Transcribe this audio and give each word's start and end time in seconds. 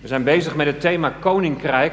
We 0.00 0.08
zijn 0.08 0.24
bezig 0.24 0.56
met 0.56 0.66
het 0.66 0.80
thema 0.80 1.10
Koninkrijk. 1.10 1.92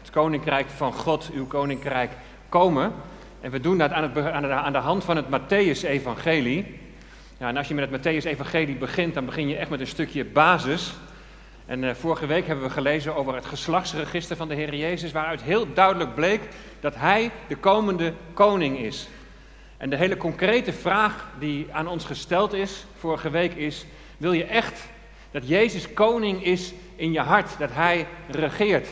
Het 0.00 0.10
Koninkrijk 0.10 0.68
van 0.68 0.92
God, 0.92 1.30
uw 1.34 1.46
Koninkrijk 1.46 2.10
komen. 2.48 2.92
En 3.40 3.50
we 3.50 3.60
doen 3.60 3.78
dat 3.78 3.90
aan, 3.90 4.02
het, 4.02 4.30
aan, 4.30 4.42
de, 4.42 4.48
aan 4.48 4.72
de 4.72 4.78
hand 4.78 5.04
van 5.04 5.16
het 5.16 5.26
Matthäus-evangelie. 5.26 6.80
Ja, 7.38 7.48
en 7.48 7.56
als 7.56 7.68
je 7.68 7.74
met 7.74 7.90
het 7.90 8.00
Matthäus-evangelie 8.00 8.76
begint, 8.76 9.14
dan 9.14 9.24
begin 9.24 9.48
je 9.48 9.56
echt 9.56 9.70
met 9.70 9.80
een 9.80 9.86
stukje 9.86 10.24
basis. 10.24 10.92
En 11.66 11.82
uh, 11.82 11.94
vorige 11.94 12.26
week 12.26 12.46
hebben 12.46 12.64
we 12.64 12.70
gelezen 12.70 13.16
over 13.16 13.34
het 13.34 13.46
geslachtsregister 13.46 14.36
van 14.36 14.48
de 14.48 14.54
Heer 14.54 14.74
Jezus, 14.74 15.12
waaruit 15.12 15.42
heel 15.42 15.72
duidelijk 15.74 16.14
bleek 16.14 16.40
dat 16.80 16.94
Hij 16.94 17.30
de 17.48 17.56
komende 17.56 18.12
koning 18.34 18.78
is. 18.78 19.08
En 19.76 19.90
de 19.90 19.96
hele 19.96 20.16
concrete 20.16 20.72
vraag 20.72 21.28
die 21.38 21.66
aan 21.72 21.86
ons 21.86 22.04
gesteld 22.04 22.52
is 22.52 22.84
vorige 22.98 23.30
week 23.30 23.54
is: 23.54 23.86
wil 24.16 24.32
je 24.32 24.44
echt 24.44 24.88
dat 25.30 25.48
Jezus 25.48 25.92
koning 25.92 26.44
is 26.44 26.72
in 27.02 27.12
je 27.12 27.20
hart, 27.20 27.58
dat 27.58 27.70
Hij 27.72 28.06
regeert? 28.28 28.88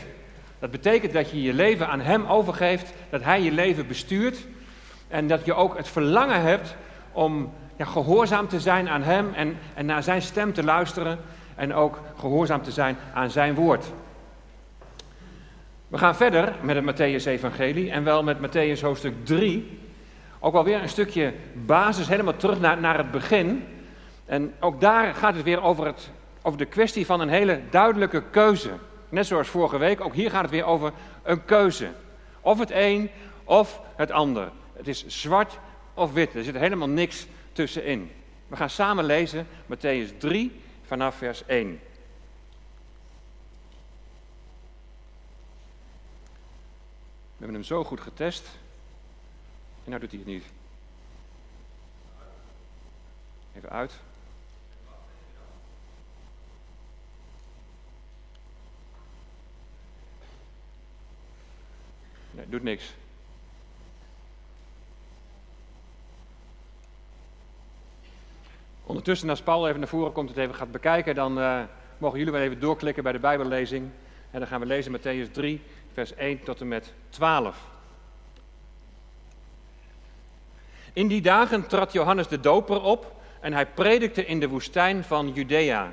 Dat 0.59 0.71
betekent 0.71 1.13
dat 1.13 1.31
je 1.31 1.41
je 1.41 1.53
leven 1.53 1.87
aan 1.87 2.01
Hem 2.01 2.25
overgeeft, 2.25 2.93
dat 3.09 3.23
Hij 3.23 3.41
je 3.41 3.51
leven 3.51 3.87
bestuurt 3.87 4.47
en 5.07 5.27
dat 5.27 5.45
je 5.45 5.53
ook 5.53 5.77
het 5.77 5.87
verlangen 5.87 6.41
hebt 6.41 6.75
om 7.11 7.53
ja, 7.75 7.85
gehoorzaam 7.85 8.47
te 8.47 8.59
zijn 8.59 8.89
aan 8.89 9.03
Hem 9.03 9.33
en, 9.33 9.57
en 9.73 9.85
naar 9.85 10.03
Zijn 10.03 10.21
stem 10.21 10.53
te 10.53 10.63
luisteren 10.63 11.19
en 11.55 11.73
ook 11.73 11.99
gehoorzaam 12.17 12.61
te 12.61 12.71
zijn 12.71 12.97
aan 13.13 13.29
Zijn 13.29 13.55
woord. 13.55 13.85
We 15.87 15.97
gaan 15.97 16.15
verder 16.15 16.53
met 16.61 16.75
het 16.75 16.85
Matthäus-evangelie 16.85 17.91
en 17.91 18.03
wel 18.03 18.23
met 18.23 18.37
Matthäus 18.37 18.81
hoofdstuk 18.81 19.25
3. 19.25 19.79
Ook 20.39 20.53
alweer 20.53 20.81
een 20.81 20.89
stukje 20.89 21.33
basis, 21.53 22.07
helemaal 22.07 22.37
terug 22.37 22.59
naar, 22.59 22.79
naar 22.79 22.97
het 22.97 23.11
begin. 23.11 23.63
En 24.25 24.53
ook 24.59 24.81
daar 24.81 25.13
gaat 25.13 25.35
het 25.35 25.43
weer 25.43 25.61
over, 25.61 25.85
het, 25.85 26.11
over 26.41 26.57
de 26.57 26.65
kwestie 26.65 27.05
van 27.05 27.19
een 27.19 27.29
hele 27.29 27.61
duidelijke 27.69 28.23
keuze. 28.29 28.71
Net 29.09 29.25
zoals 29.25 29.47
vorige 29.47 29.77
week, 29.77 30.01
ook 30.01 30.13
hier 30.13 30.29
gaat 30.29 30.41
het 30.41 30.51
weer 30.51 30.65
over 30.65 30.93
een 31.23 31.45
keuze. 31.45 31.91
Of 32.41 32.59
het 32.59 32.71
een 32.71 33.09
of 33.43 33.81
het 33.95 34.11
ander. 34.11 34.51
Het 34.73 34.87
is 34.87 35.07
zwart 35.07 35.59
of 35.93 36.13
wit. 36.13 36.35
Er 36.35 36.43
zit 36.43 36.55
helemaal 36.55 36.89
niks 36.89 37.27
tussenin. 37.51 38.11
We 38.47 38.55
gaan 38.55 38.69
samen 38.69 39.03
lezen 39.05 39.47
Matthäus 39.65 40.17
3 40.17 40.61
vanaf 40.85 41.15
vers 41.15 41.45
1. 41.45 41.79
We 47.37 47.47
hebben 47.47 47.55
hem 47.55 47.63
zo 47.63 47.83
goed 47.83 48.01
getest. 48.01 48.47
En 49.83 49.89
nou 49.89 49.99
doet 49.99 50.09
hij 50.11 50.19
het 50.19 50.27
niet. 50.27 50.45
Even 53.55 53.69
uit. 53.69 53.99
Nee, 62.31 62.45
doet 62.49 62.63
niks. 62.63 62.93
Ondertussen, 68.83 69.29
als 69.29 69.41
Paul 69.41 69.67
even 69.67 69.79
naar 69.79 69.89
voren 69.89 70.11
komt, 70.11 70.29
het 70.29 70.37
even 70.37 70.55
gaat 70.55 70.71
bekijken, 70.71 71.15
dan 71.15 71.37
uh, 71.37 71.61
mogen 71.97 72.17
jullie 72.17 72.33
wel 72.33 72.41
even 72.41 72.59
doorklikken 72.59 73.03
bij 73.03 73.11
de 73.11 73.19
Bijbellezing. 73.19 73.89
En 74.31 74.39
dan 74.39 74.47
gaan 74.47 74.59
we 74.59 74.65
lezen 74.65 74.99
Matthäus 74.99 75.31
3, 75.31 75.61
vers 75.93 76.13
1 76.13 76.43
tot 76.43 76.61
en 76.61 76.67
met 76.67 76.93
12. 77.09 77.69
In 80.93 81.07
die 81.07 81.21
dagen 81.21 81.67
trad 81.67 81.91
Johannes 81.91 82.27
de 82.27 82.39
Doper 82.39 82.81
op 82.81 83.15
en 83.39 83.53
hij 83.53 83.65
predikte 83.65 84.25
in 84.25 84.39
de 84.39 84.47
woestijn 84.47 85.03
van 85.03 85.33
Judea. 85.33 85.91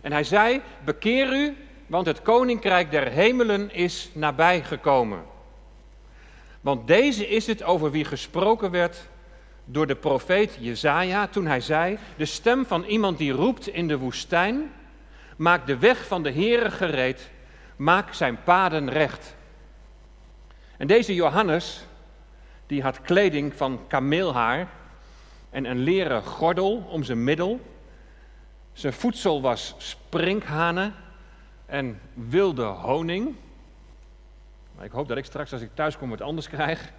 En 0.00 0.12
hij 0.12 0.24
zei: 0.24 0.60
Bekeer 0.84 1.32
u, 1.32 1.56
want 1.86 2.06
het 2.06 2.22
koninkrijk 2.22 2.90
der 2.90 3.08
hemelen 3.08 3.70
is 3.70 4.10
nabijgekomen. 4.12 5.33
Want 6.64 6.86
deze 6.86 7.28
is 7.28 7.46
het 7.46 7.62
over 7.62 7.90
wie 7.90 8.04
gesproken 8.04 8.70
werd 8.70 9.08
door 9.64 9.86
de 9.86 9.96
profeet 9.96 10.56
Jezaja 10.60 11.26
toen 11.26 11.46
hij 11.46 11.60
zei: 11.60 11.98
De 12.16 12.24
stem 12.24 12.66
van 12.66 12.84
iemand 12.84 13.18
die 13.18 13.32
roept 13.32 13.68
in 13.68 13.88
de 13.88 13.98
woestijn: 13.98 14.72
Maak 15.36 15.66
de 15.66 15.78
weg 15.78 16.06
van 16.06 16.22
de 16.22 16.32
Heere 16.32 16.70
gereed, 16.70 17.30
maak 17.76 18.14
zijn 18.14 18.42
paden 18.42 18.90
recht. 18.90 19.36
En 20.76 20.86
deze 20.86 21.14
Johannes, 21.14 21.84
die 22.66 22.82
had 22.82 23.00
kleding 23.00 23.54
van 23.54 23.80
kameelhaar 23.86 24.68
en 25.50 25.64
een 25.64 25.78
leren 25.78 26.22
gordel 26.22 26.86
om 26.90 27.02
zijn 27.02 27.24
middel. 27.24 27.60
Zijn 28.72 28.92
voedsel 28.92 29.42
was 29.42 29.74
sprinkhanen 29.78 30.94
en 31.66 32.00
wilde 32.14 32.64
honing. 32.64 33.34
Maar 34.76 34.84
ik 34.84 34.90
hoop 34.90 35.08
dat 35.08 35.16
ik 35.16 35.24
straks 35.24 35.52
als 35.52 35.62
ik 35.62 35.70
thuis 35.74 35.98
kom 35.98 36.10
wat 36.10 36.20
anders 36.20 36.48
krijg. 36.48 36.92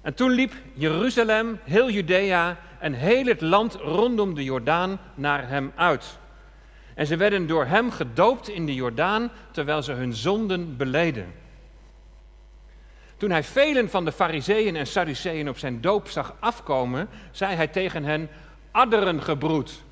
En 0.00 0.14
toen 0.14 0.30
liep 0.30 0.52
Jeruzalem, 0.72 1.58
heel 1.64 1.90
Judea 1.90 2.58
en 2.78 2.92
heel 2.92 3.26
het 3.26 3.40
land 3.40 3.74
rondom 3.74 4.34
de 4.34 4.44
Jordaan 4.44 4.98
naar 5.14 5.48
hem 5.48 5.72
uit. 5.74 6.18
En 6.94 7.06
ze 7.06 7.16
werden 7.16 7.46
door 7.46 7.64
hem 7.64 7.90
gedoopt 7.90 8.48
in 8.48 8.66
de 8.66 8.74
Jordaan 8.74 9.30
terwijl 9.50 9.82
ze 9.82 9.92
hun 9.92 10.14
zonden 10.14 10.76
beleden. 10.76 11.34
Toen 13.16 13.30
hij 13.30 13.44
velen 13.44 13.90
van 13.90 14.04
de 14.04 14.12
Fariseeën 14.12 14.76
en 14.76 14.86
Sadduceeën 14.86 15.48
op 15.48 15.58
zijn 15.58 15.80
doop 15.80 16.08
zag 16.08 16.34
afkomen, 16.38 17.08
zei 17.30 17.54
hij 17.54 17.68
tegen 17.68 18.04
hen: 18.04 18.28
Adderen 18.70 19.22
gebroed. 19.22 19.82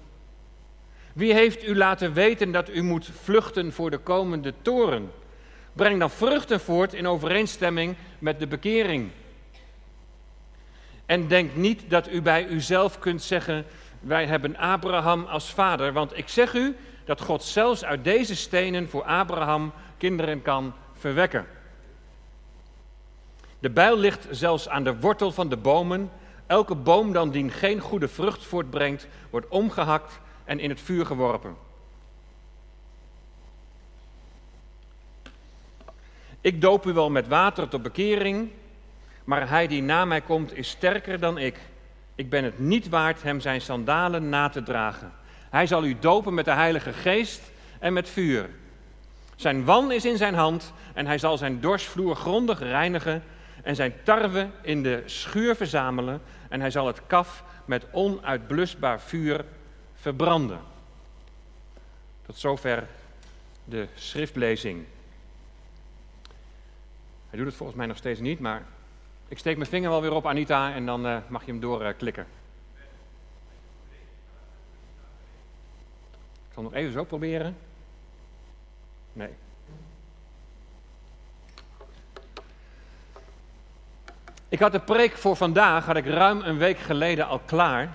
Wie 1.12 1.34
heeft 1.34 1.68
u 1.68 1.76
laten 1.76 2.12
weten 2.12 2.52
dat 2.52 2.68
u 2.68 2.82
moet 2.82 3.10
vluchten 3.22 3.72
voor 3.72 3.90
de 3.90 3.98
komende 3.98 4.54
toren? 4.62 5.10
Breng 5.72 5.98
dan 5.98 6.10
vruchten 6.10 6.60
voort 6.60 6.94
in 6.94 7.08
overeenstemming 7.08 7.96
met 8.18 8.38
de 8.38 8.46
bekering. 8.46 9.10
En 11.06 11.28
denk 11.28 11.54
niet 11.54 11.90
dat 11.90 12.08
u 12.08 12.22
bij 12.22 12.46
uzelf 12.46 12.98
kunt 12.98 13.22
zeggen: 13.22 13.64
Wij 14.00 14.26
hebben 14.26 14.56
Abraham 14.56 15.24
als 15.24 15.50
vader. 15.50 15.92
Want 15.92 16.18
ik 16.18 16.28
zeg 16.28 16.54
u 16.54 16.76
dat 17.04 17.20
God 17.20 17.42
zelfs 17.42 17.84
uit 17.84 18.04
deze 18.04 18.36
stenen 18.36 18.88
voor 18.88 19.02
Abraham 19.02 19.72
kinderen 19.98 20.42
kan 20.42 20.74
verwekken. 20.94 21.46
De 23.58 23.70
bijl 23.70 23.98
ligt 23.98 24.26
zelfs 24.30 24.68
aan 24.68 24.84
de 24.84 24.98
wortel 24.98 25.32
van 25.32 25.48
de 25.48 25.56
bomen. 25.56 26.10
Elke 26.46 26.74
boom 26.74 27.12
dan 27.12 27.30
die 27.30 27.50
geen 27.50 27.80
goede 27.80 28.08
vrucht 28.08 28.44
voortbrengt, 28.44 29.06
wordt 29.30 29.48
omgehakt 29.48 30.20
en 30.44 30.58
in 30.58 30.70
het 30.70 30.80
vuur 30.80 31.06
geworpen. 31.06 31.56
Ik 36.40 36.60
doop 36.60 36.86
u 36.86 36.92
wel 36.92 37.10
met 37.10 37.28
water 37.28 37.68
tot 37.68 37.82
bekering, 37.82 38.50
maar 39.24 39.48
hij 39.48 39.66
die 39.66 39.82
na 39.82 40.04
mij 40.04 40.20
komt 40.20 40.56
is 40.56 40.68
sterker 40.68 41.20
dan 41.20 41.38
ik. 41.38 41.58
Ik 42.14 42.30
ben 42.30 42.44
het 42.44 42.58
niet 42.58 42.88
waard 42.88 43.22
hem 43.22 43.40
zijn 43.40 43.60
sandalen 43.60 44.28
na 44.28 44.48
te 44.48 44.62
dragen. 44.62 45.12
Hij 45.50 45.66
zal 45.66 45.84
u 45.84 45.96
dopen 45.98 46.34
met 46.34 46.44
de 46.44 46.50
Heilige 46.50 46.92
Geest 46.92 47.50
en 47.78 47.92
met 47.92 48.08
vuur. 48.08 48.50
Zijn 49.36 49.64
wan 49.64 49.92
is 49.92 50.04
in 50.04 50.16
zijn 50.16 50.34
hand 50.34 50.72
en 50.94 51.06
hij 51.06 51.18
zal 51.18 51.38
zijn 51.38 51.60
dorsvloer 51.60 52.16
grondig 52.16 52.58
reinigen 52.58 53.22
en 53.62 53.74
zijn 53.74 53.94
tarwe 54.02 54.48
in 54.62 54.82
de 54.82 55.02
schuur 55.06 55.56
verzamelen 55.56 56.20
en 56.48 56.60
hij 56.60 56.70
zal 56.70 56.86
het 56.86 57.00
kaf 57.06 57.44
met 57.64 57.86
onuitblusbaar 57.92 59.00
vuur 59.00 59.44
verbranden. 59.94 60.60
Tot 62.26 62.38
zover 62.38 62.86
de 63.64 63.86
schriftlezing. 63.94 64.84
Hij 67.30 67.38
doet 67.38 67.48
het 67.48 67.56
volgens 67.56 67.78
mij 67.78 67.86
nog 67.86 67.96
steeds 67.96 68.20
niet, 68.20 68.40
maar 68.40 68.62
ik 69.28 69.38
steek 69.38 69.56
mijn 69.56 69.68
vinger 69.68 69.90
wel 69.90 70.00
weer 70.00 70.12
op, 70.12 70.26
Anita, 70.26 70.72
en 70.72 70.86
dan 70.86 71.06
uh, 71.06 71.16
mag 71.28 71.44
je 71.44 71.50
hem 71.50 71.60
doorklikken. 71.60 72.26
Uh, 72.74 72.80
ik 76.48 76.54
zal 76.54 76.62
nog 76.62 76.74
even 76.74 76.92
zo 76.92 77.04
proberen. 77.04 77.56
Nee. 79.12 79.30
Ik 84.48 84.58
had 84.58 84.72
de 84.72 84.80
preek 84.80 85.16
voor 85.16 85.36
vandaag, 85.36 85.86
had 85.86 85.96
ik 85.96 86.06
ruim 86.06 86.40
een 86.40 86.58
week 86.58 86.78
geleden 86.78 87.26
al 87.26 87.38
klaar. 87.38 87.88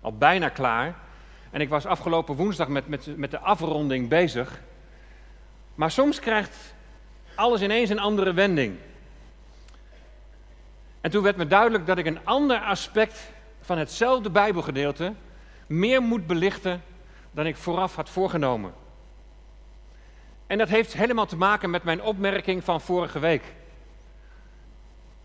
Al 0.00 0.12
bijna 0.12 0.48
klaar. 0.48 0.94
En 1.50 1.60
ik 1.60 1.68
was 1.68 1.86
afgelopen 1.86 2.36
woensdag 2.36 2.68
met, 2.68 2.88
met, 2.88 3.16
met 3.16 3.30
de 3.30 3.38
afronding 3.38 4.08
bezig. 4.08 4.60
Maar 5.74 5.90
soms 5.90 6.20
krijgt 6.20 6.73
alles 7.34 7.62
ineens 7.62 7.90
een 7.90 7.98
andere 7.98 8.32
wending. 8.32 8.76
En 11.00 11.10
toen 11.10 11.22
werd 11.22 11.36
me 11.36 11.46
duidelijk 11.46 11.86
dat 11.86 11.98
ik 11.98 12.06
een 12.06 12.24
ander 12.24 12.58
aspect 12.58 13.32
van 13.60 13.78
hetzelfde 13.78 14.30
Bijbelgedeelte 14.30 15.12
meer 15.66 16.02
moet 16.02 16.26
belichten 16.26 16.82
dan 17.30 17.46
ik 17.46 17.56
vooraf 17.56 17.94
had 17.94 18.10
voorgenomen. 18.10 18.72
En 20.46 20.58
dat 20.58 20.68
heeft 20.68 20.92
helemaal 20.92 21.26
te 21.26 21.36
maken 21.36 21.70
met 21.70 21.84
mijn 21.84 22.02
opmerking 22.02 22.64
van 22.64 22.80
vorige 22.80 23.18
week. 23.18 23.42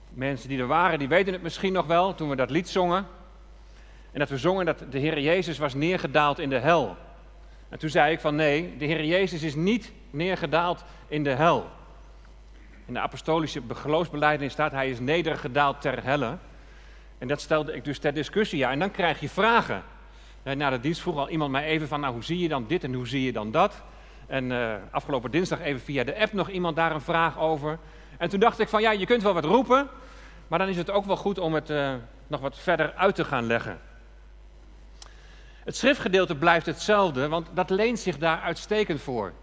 Mensen 0.10 0.50
die 0.50 0.60
er 0.60 0.68
waren, 0.68 1.00
die 1.00 1.08
weten 1.08 1.34
het 1.34 1.42
misschien 1.42 1.74
nog 1.74 1.86
wel 1.86 2.16
toen 2.16 2.30
we 2.30 2.36
dat 2.36 2.50
lied 2.50 2.70
zongen. 2.70 3.08
En 4.12 4.20
dat 4.20 4.30
we 4.30 4.38
zongen 4.38 4.66
dat 4.66 4.84
de 4.90 5.00
Heer 5.00 5.20
Jezus 5.20 5.58
was 5.58 5.74
neergedaald 5.74 6.40
in 6.40 6.50
de 6.50 6.60
hel. 6.60 6.98
En 7.70 7.80
toen 7.80 7.90
zei 7.90 8.14
ik 8.14 8.20
van 8.20 8.36
nee, 8.36 8.78
de 8.78 8.86
Heer 8.86 9.04
Jezus 9.04 9.44
is 9.44 9.56
niet 9.56 9.92
neergedaald 10.10 10.84
in 11.08 11.24
de 11.24 11.30
hel. 11.30 11.70
In 12.90 12.96
de 12.96 13.02
apostolische 13.02 13.62
geloofsbelijdenis 13.74 14.52
staat 14.52 14.72
hij 14.72 14.90
is 14.90 15.00
nedergedaald 15.00 15.82
ter 15.82 16.04
helle. 16.04 16.38
En 17.18 17.28
dat 17.28 17.42
stelde 17.42 17.74
ik 17.74 17.84
dus 17.84 18.00
ter 18.00 18.14
discussie. 18.14 18.60
Ja, 18.60 18.72
en 18.72 18.80
dan 18.80 18.92
krijg 18.92 19.20
je 19.20 19.30
vragen. 19.30 19.84
En 20.44 20.58
na 20.58 20.70
de 20.70 20.80
dienst 20.80 21.02
vroeg 21.02 21.18
al 21.18 21.30
iemand 21.30 21.52
mij 21.52 21.66
even 21.66 21.88
van, 21.88 22.00
nou 22.00 22.14
hoe 22.14 22.24
zie 22.24 22.40
je 22.40 22.48
dan 22.48 22.66
dit 22.68 22.84
en 22.84 22.94
hoe 22.94 23.08
zie 23.08 23.24
je 23.24 23.32
dan 23.32 23.52
dat? 23.52 23.84
En 24.28 24.52
uh, 24.52 24.74
afgelopen 24.92 25.32
dinsdag 25.32 25.62
even 25.62 25.82
via 25.82 26.04
de 26.04 26.20
app 26.20 26.34
nog 26.34 26.50
iemand 26.50 26.76
daar 26.76 26.92
een 26.92 27.02
vraag 27.02 27.40
over. 27.40 27.80
En 28.18 28.30
toen 28.30 28.40
dacht 28.40 28.60
ik 28.60 28.70
van, 28.70 28.82
ja, 28.82 28.92
je 28.92 29.06
kunt 29.06 29.24
wel 29.24 29.34
wat 29.34 29.46
roepen, 29.46 29.88
maar 30.48 30.60
dan 30.60 30.68
is 30.68 30.78
het 30.78 30.90
ook 30.90 31.06
wel 31.06 31.18
goed 31.18 31.40
om 31.40 31.54
het 31.54 31.70
uh, 31.70 31.94
nog 32.28 32.40
wat 32.40 32.60
verder 32.60 32.94
uit 32.94 33.16
te 33.16 33.24
gaan 33.24 33.46
leggen. 33.46 33.80
Het 35.64 35.76
schriftgedeelte 35.76 36.36
blijft 36.36 36.66
hetzelfde, 36.66 37.28
want 37.28 37.50
dat 37.54 37.70
leent 37.70 38.00
zich 38.00 38.18
daar 38.18 38.42
uitstekend 38.42 39.02
voor. 39.02 39.34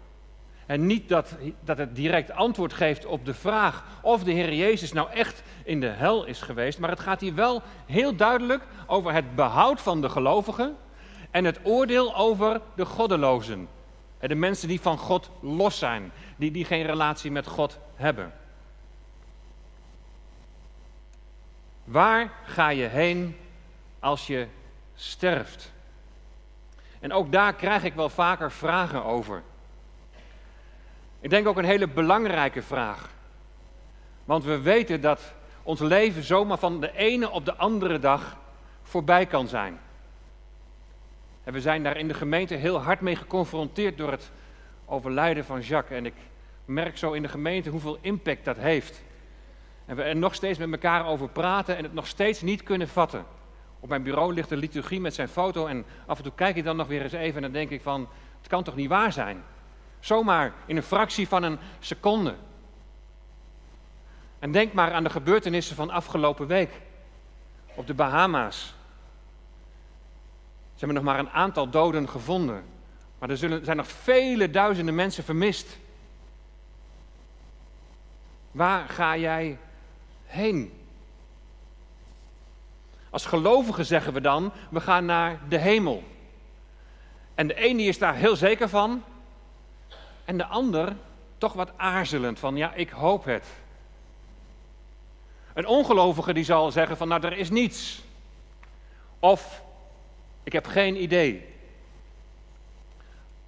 En 0.67 0.85
niet 0.85 1.09
dat, 1.09 1.35
dat 1.63 1.77
het 1.77 1.95
direct 1.95 2.31
antwoord 2.31 2.73
geeft 2.73 3.05
op 3.05 3.25
de 3.25 3.33
vraag 3.33 3.83
of 4.01 4.23
de 4.23 4.31
Heer 4.31 4.53
Jezus 4.53 4.93
nou 4.93 5.09
echt 5.11 5.43
in 5.63 5.79
de 5.79 5.87
hel 5.87 6.25
is 6.25 6.41
geweest, 6.41 6.79
maar 6.79 6.89
het 6.89 6.99
gaat 6.99 7.21
hier 7.21 7.35
wel 7.35 7.61
heel 7.85 8.15
duidelijk 8.15 8.63
over 8.87 9.13
het 9.13 9.35
behoud 9.35 9.81
van 9.81 10.01
de 10.01 10.09
gelovigen 10.09 10.75
en 11.31 11.45
het 11.45 11.59
oordeel 11.63 12.15
over 12.15 12.61
de 12.75 12.85
goddelozen. 12.85 13.67
De 14.19 14.35
mensen 14.35 14.67
die 14.67 14.81
van 14.81 14.97
God 14.97 15.29
los 15.41 15.77
zijn, 15.77 16.11
die, 16.37 16.51
die 16.51 16.65
geen 16.65 16.85
relatie 16.85 17.31
met 17.31 17.47
God 17.47 17.79
hebben. 17.95 18.33
Waar 21.83 22.31
ga 22.43 22.69
je 22.69 22.85
heen 22.85 23.37
als 23.99 24.27
je 24.27 24.47
sterft? 24.95 25.71
En 26.99 27.13
ook 27.13 27.31
daar 27.31 27.53
krijg 27.53 27.83
ik 27.83 27.93
wel 27.93 28.09
vaker 28.09 28.51
vragen 28.51 29.03
over. 29.03 29.43
Ik 31.27 31.33
denk 31.33 31.47
ook 31.47 31.57
een 31.57 31.65
hele 31.65 31.87
belangrijke 31.87 32.61
vraag. 32.61 33.09
Want 34.25 34.43
we 34.43 34.61
weten 34.61 35.01
dat 35.01 35.33
ons 35.63 35.79
leven 35.79 36.23
zomaar 36.23 36.57
van 36.57 36.81
de 36.81 36.91
ene 36.95 37.29
op 37.29 37.45
de 37.45 37.55
andere 37.55 37.99
dag 37.99 38.37
voorbij 38.83 39.25
kan 39.25 39.47
zijn. 39.47 39.79
En 41.43 41.53
we 41.53 41.61
zijn 41.61 41.83
daar 41.83 41.97
in 41.97 42.07
de 42.07 42.13
gemeente 42.13 42.53
heel 42.53 42.81
hard 42.81 43.01
mee 43.01 43.15
geconfronteerd 43.15 43.97
door 43.97 44.11
het 44.11 44.31
overlijden 44.85 45.45
van 45.45 45.61
Jacques. 45.61 45.97
En 45.97 46.05
ik 46.05 46.13
merk 46.65 46.97
zo 46.97 47.11
in 47.11 47.21
de 47.21 47.27
gemeente 47.27 47.69
hoeveel 47.69 47.97
impact 48.01 48.45
dat 48.45 48.57
heeft. 48.57 49.03
En 49.85 49.95
we 49.95 50.03
er 50.03 50.15
nog 50.15 50.35
steeds 50.35 50.59
met 50.59 50.71
elkaar 50.71 51.05
over 51.05 51.29
praten 51.29 51.77
en 51.77 51.83
het 51.83 51.93
nog 51.93 52.07
steeds 52.07 52.41
niet 52.41 52.63
kunnen 52.63 52.87
vatten. 52.87 53.25
Op 53.79 53.89
mijn 53.89 54.03
bureau 54.03 54.33
ligt 54.33 54.49
de 54.49 54.57
liturgie 54.57 55.01
met 55.01 55.13
zijn 55.13 55.27
foto 55.27 55.65
en 55.65 55.85
af 56.05 56.17
en 56.17 56.23
toe 56.23 56.33
kijk 56.35 56.55
ik 56.55 56.63
dan 56.63 56.75
nog 56.75 56.87
weer 56.87 57.01
eens 57.01 57.11
even 57.11 57.35
en 57.35 57.41
dan 57.41 57.51
denk 57.51 57.69
ik 57.69 57.81
van, 57.81 58.07
het 58.37 58.47
kan 58.47 58.63
toch 58.63 58.75
niet 58.75 58.89
waar 58.89 59.11
zijn? 59.11 59.43
Zomaar 60.07 60.53
in 60.65 60.77
een 60.77 60.83
fractie 60.83 61.27
van 61.27 61.43
een 61.43 61.59
seconde. 61.79 62.35
En 64.39 64.51
denk 64.51 64.73
maar 64.73 64.93
aan 64.93 65.03
de 65.03 65.09
gebeurtenissen 65.09 65.75
van 65.75 65.89
afgelopen 65.89 66.47
week 66.47 66.71
op 67.75 67.87
de 67.87 67.93
Bahama's. 67.93 68.57
Ze 70.73 70.85
hebben 70.85 70.95
nog 70.95 71.03
maar 71.03 71.19
een 71.19 71.29
aantal 71.29 71.69
doden 71.69 72.09
gevonden, 72.09 72.63
maar 73.19 73.29
er 73.29 73.37
zullen, 73.37 73.65
zijn 73.65 73.77
nog 73.77 73.87
vele 73.87 74.49
duizenden 74.49 74.95
mensen 74.95 75.23
vermist. 75.23 75.77
Waar 78.51 78.89
ga 78.89 79.17
jij 79.17 79.57
heen? 80.25 80.73
Als 83.09 83.25
gelovigen 83.25 83.85
zeggen 83.85 84.13
we 84.13 84.21
dan, 84.21 84.51
we 84.69 84.79
gaan 84.79 85.05
naar 85.05 85.39
de 85.49 85.57
hemel. 85.57 86.03
En 87.35 87.47
de 87.47 87.55
ene 87.55 87.83
is 87.83 87.97
daar 87.97 88.15
heel 88.15 88.35
zeker 88.35 88.69
van, 88.69 89.03
en 90.27 90.37
de 90.37 90.45
ander 90.45 90.95
toch 91.37 91.53
wat 91.53 91.71
aarzelend 91.77 92.39
van, 92.39 92.55
ja, 92.55 92.73
ik 92.73 92.89
hoop 92.89 93.25
het. 93.25 93.45
Een 95.53 95.67
ongelovige 95.67 96.33
die 96.33 96.43
zal 96.43 96.71
zeggen 96.71 96.97
van, 96.97 97.07
nou, 97.07 97.25
er 97.25 97.37
is 97.37 97.49
niets. 97.49 98.01
Of, 99.19 99.61
ik 100.43 100.53
heb 100.53 100.65
geen 100.65 101.01
idee. 101.01 101.45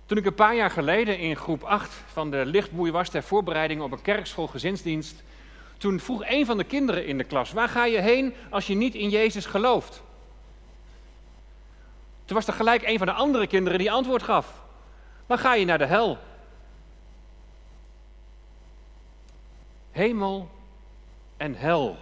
Toen 0.05 0.17
ik 0.17 0.25
een 0.25 0.35
paar 0.35 0.55
jaar 0.55 0.69
geleden 0.69 1.17
in 1.17 1.35
groep 1.35 1.63
8 1.63 1.93
van 2.11 2.31
de 2.31 2.45
lichtboei 2.45 2.91
was 2.91 3.09
ter 3.09 3.23
voorbereiding 3.23 3.81
op 3.81 3.91
een 3.91 4.01
kerkschool 4.01 4.47
gezinsdienst, 4.47 5.23
toen 5.77 5.99
vroeg 5.99 6.23
een 6.25 6.45
van 6.45 6.57
de 6.57 6.63
kinderen 6.63 7.05
in 7.05 7.17
de 7.17 7.23
klas: 7.23 7.51
Waar 7.51 7.69
ga 7.69 7.85
je 7.85 7.99
heen 7.99 8.33
als 8.49 8.67
je 8.67 8.75
niet 8.75 8.95
in 8.95 9.09
Jezus 9.09 9.45
gelooft? 9.45 10.01
Toen 12.25 12.37
was 12.37 12.47
er 12.47 12.53
gelijk 12.53 12.83
een 12.83 12.97
van 12.97 13.07
de 13.07 13.13
andere 13.13 13.47
kinderen 13.47 13.79
die 13.79 13.91
antwoord 13.91 14.23
gaf: 14.23 14.61
Dan 15.27 15.37
ga 15.37 15.53
je 15.53 15.65
naar 15.65 15.77
de 15.77 15.85
hel. 15.85 16.17
Hemel 19.99 20.49
en 21.37 21.55
hel. 21.55 21.97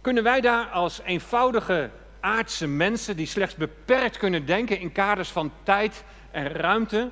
Kunnen 0.00 0.22
wij 0.22 0.40
daar 0.40 0.66
als 0.66 1.00
eenvoudige 1.00 1.90
aardse 2.20 2.66
mensen 2.66 3.16
die 3.16 3.26
slechts 3.26 3.54
beperkt 3.54 4.16
kunnen 4.16 4.46
denken 4.46 4.78
in 4.78 4.92
kaders 4.92 5.28
van 5.28 5.52
tijd 5.62 6.04
en 6.30 6.48
ruimte, 6.48 7.10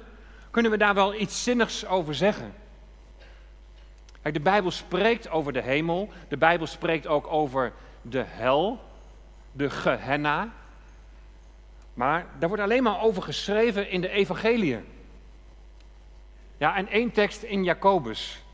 kunnen 0.51 0.71
we 0.71 0.77
daar 0.77 0.95
wel 0.95 1.15
iets 1.15 1.43
zinnigs 1.43 1.87
over 1.87 2.15
zeggen? 2.15 2.55
de 4.23 4.41
Bijbel 4.41 4.71
spreekt 4.71 5.31
over 5.31 5.53
de 5.53 5.63
hemel, 5.63 6.09
de 6.29 6.37
Bijbel 6.37 6.67
spreekt 6.67 7.07
ook 7.07 7.27
over 7.27 7.73
de 8.03 8.25
hel, 8.27 8.81
de 9.53 9.71
Gehenna. 9.71 10.53
Maar 11.95 12.27
daar 12.39 12.49
wordt 12.49 12.63
alleen 12.65 12.83
maar 12.83 13.03
over 13.03 13.23
geschreven 13.23 13.91
in 13.91 14.01
de 14.01 14.09
evangeliën. 14.09 14.85
Ja, 16.57 16.77
en 16.77 16.89
één 16.89 17.11
tekst 17.11 17.43
in 17.43 17.65
Jacobus. 17.65 18.46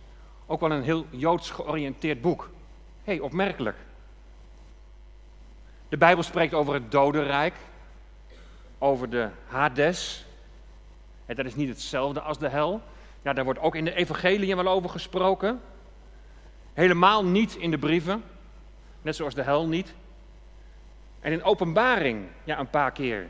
Ook 0.46 0.60
wel 0.60 0.70
een 0.70 0.82
heel 0.82 1.06
joods 1.10 1.50
georiënteerd 1.50 2.20
boek. 2.20 2.50
Hé, 3.04 3.12
hey, 3.12 3.20
opmerkelijk. 3.20 3.76
De 5.88 5.96
Bijbel 5.96 6.22
spreekt 6.22 6.54
over 6.54 6.74
het 6.74 6.90
dodenrijk, 6.90 7.54
over 8.78 9.10
de 9.10 9.28
Hades. 9.46 10.26
En 11.26 11.36
dat 11.36 11.46
is 11.46 11.54
niet 11.54 11.68
hetzelfde 11.68 12.20
als 12.20 12.38
de 12.38 12.48
hel. 12.48 12.80
Ja, 13.22 13.32
daar 13.32 13.44
wordt 13.44 13.60
ook 13.60 13.74
in 13.74 13.84
de 13.84 13.94
evangeliën 13.94 14.56
wel 14.56 14.68
over 14.68 14.90
gesproken. 14.90 15.60
Helemaal 16.72 17.24
niet 17.24 17.54
in 17.54 17.70
de 17.70 17.78
brieven, 17.78 18.24
net 19.02 19.16
zoals 19.16 19.34
de 19.34 19.42
hel 19.42 19.66
niet. 19.66 19.94
En 21.20 21.32
in 21.32 21.42
openbaring, 21.42 22.26
ja, 22.44 22.58
een 22.58 22.70
paar 22.70 22.92
keer. 22.92 23.28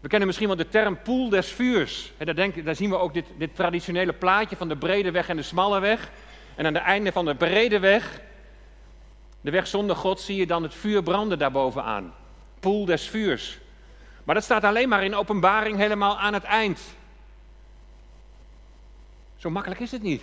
We 0.00 0.08
kennen 0.08 0.26
misschien 0.26 0.48
wel 0.48 0.56
de 0.56 0.68
term 0.68 1.02
poel 1.02 1.28
des 1.28 1.52
vuurs. 1.52 2.12
daar, 2.18 2.34
denk, 2.34 2.64
daar 2.64 2.74
zien 2.74 2.90
we 2.90 2.96
ook 2.96 3.14
dit, 3.14 3.26
dit 3.36 3.54
traditionele 3.54 4.12
plaatje 4.12 4.56
van 4.56 4.68
de 4.68 4.76
brede 4.76 5.10
weg 5.10 5.28
en 5.28 5.36
de 5.36 5.42
smalle 5.42 5.80
weg. 5.80 6.10
En 6.54 6.66
aan 6.66 6.74
het 6.74 6.82
einde 6.82 7.12
van 7.12 7.24
de 7.24 7.34
brede 7.34 7.78
weg, 7.78 8.20
de 9.40 9.50
weg 9.50 9.66
zonder 9.66 9.96
God, 9.96 10.20
zie 10.20 10.36
je 10.36 10.46
dan 10.46 10.62
het 10.62 10.74
vuur 10.74 11.02
branden 11.02 11.38
daarbovenaan. 11.38 12.14
Poel 12.60 12.84
des 12.84 13.08
vuurs. 13.08 13.58
Maar 14.24 14.34
dat 14.34 14.44
staat 14.44 14.64
alleen 14.64 14.88
maar 14.88 15.04
in 15.04 15.14
openbaring 15.14 15.76
helemaal 15.76 16.18
aan 16.18 16.34
het 16.34 16.44
eind. 16.44 16.80
Zo 19.36 19.50
makkelijk 19.50 19.80
is 19.80 19.90
het 19.90 20.02
niet. 20.02 20.22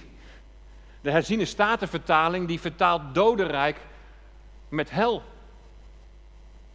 De 1.01 1.12
herziene 1.12 1.46
statenvertaling 1.46 2.48
die 2.48 2.60
vertaalt 2.60 3.01
dodenrijk 3.13 3.77
met 4.69 4.89
hel. 4.89 5.24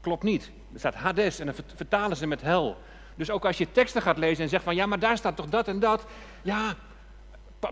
Klopt 0.00 0.22
niet. 0.22 0.50
Er 0.72 0.78
staat 0.78 0.94
Hades 0.94 1.38
en 1.38 1.46
dan 1.46 1.54
vertalen 1.74 2.16
ze 2.16 2.26
met 2.26 2.42
hel. 2.42 2.76
Dus 3.14 3.30
ook 3.30 3.44
als 3.44 3.58
je 3.58 3.72
teksten 3.72 4.02
gaat 4.02 4.18
lezen 4.18 4.44
en 4.44 4.50
zegt 4.50 4.64
van 4.64 4.74
ja, 4.74 4.86
maar 4.86 4.98
daar 4.98 5.16
staat 5.16 5.36
toch 5.36 5.48
dat 5.48 5.68
en 5.68 5.80
dat. 5.80 6.04
Ja, 6.42 6.74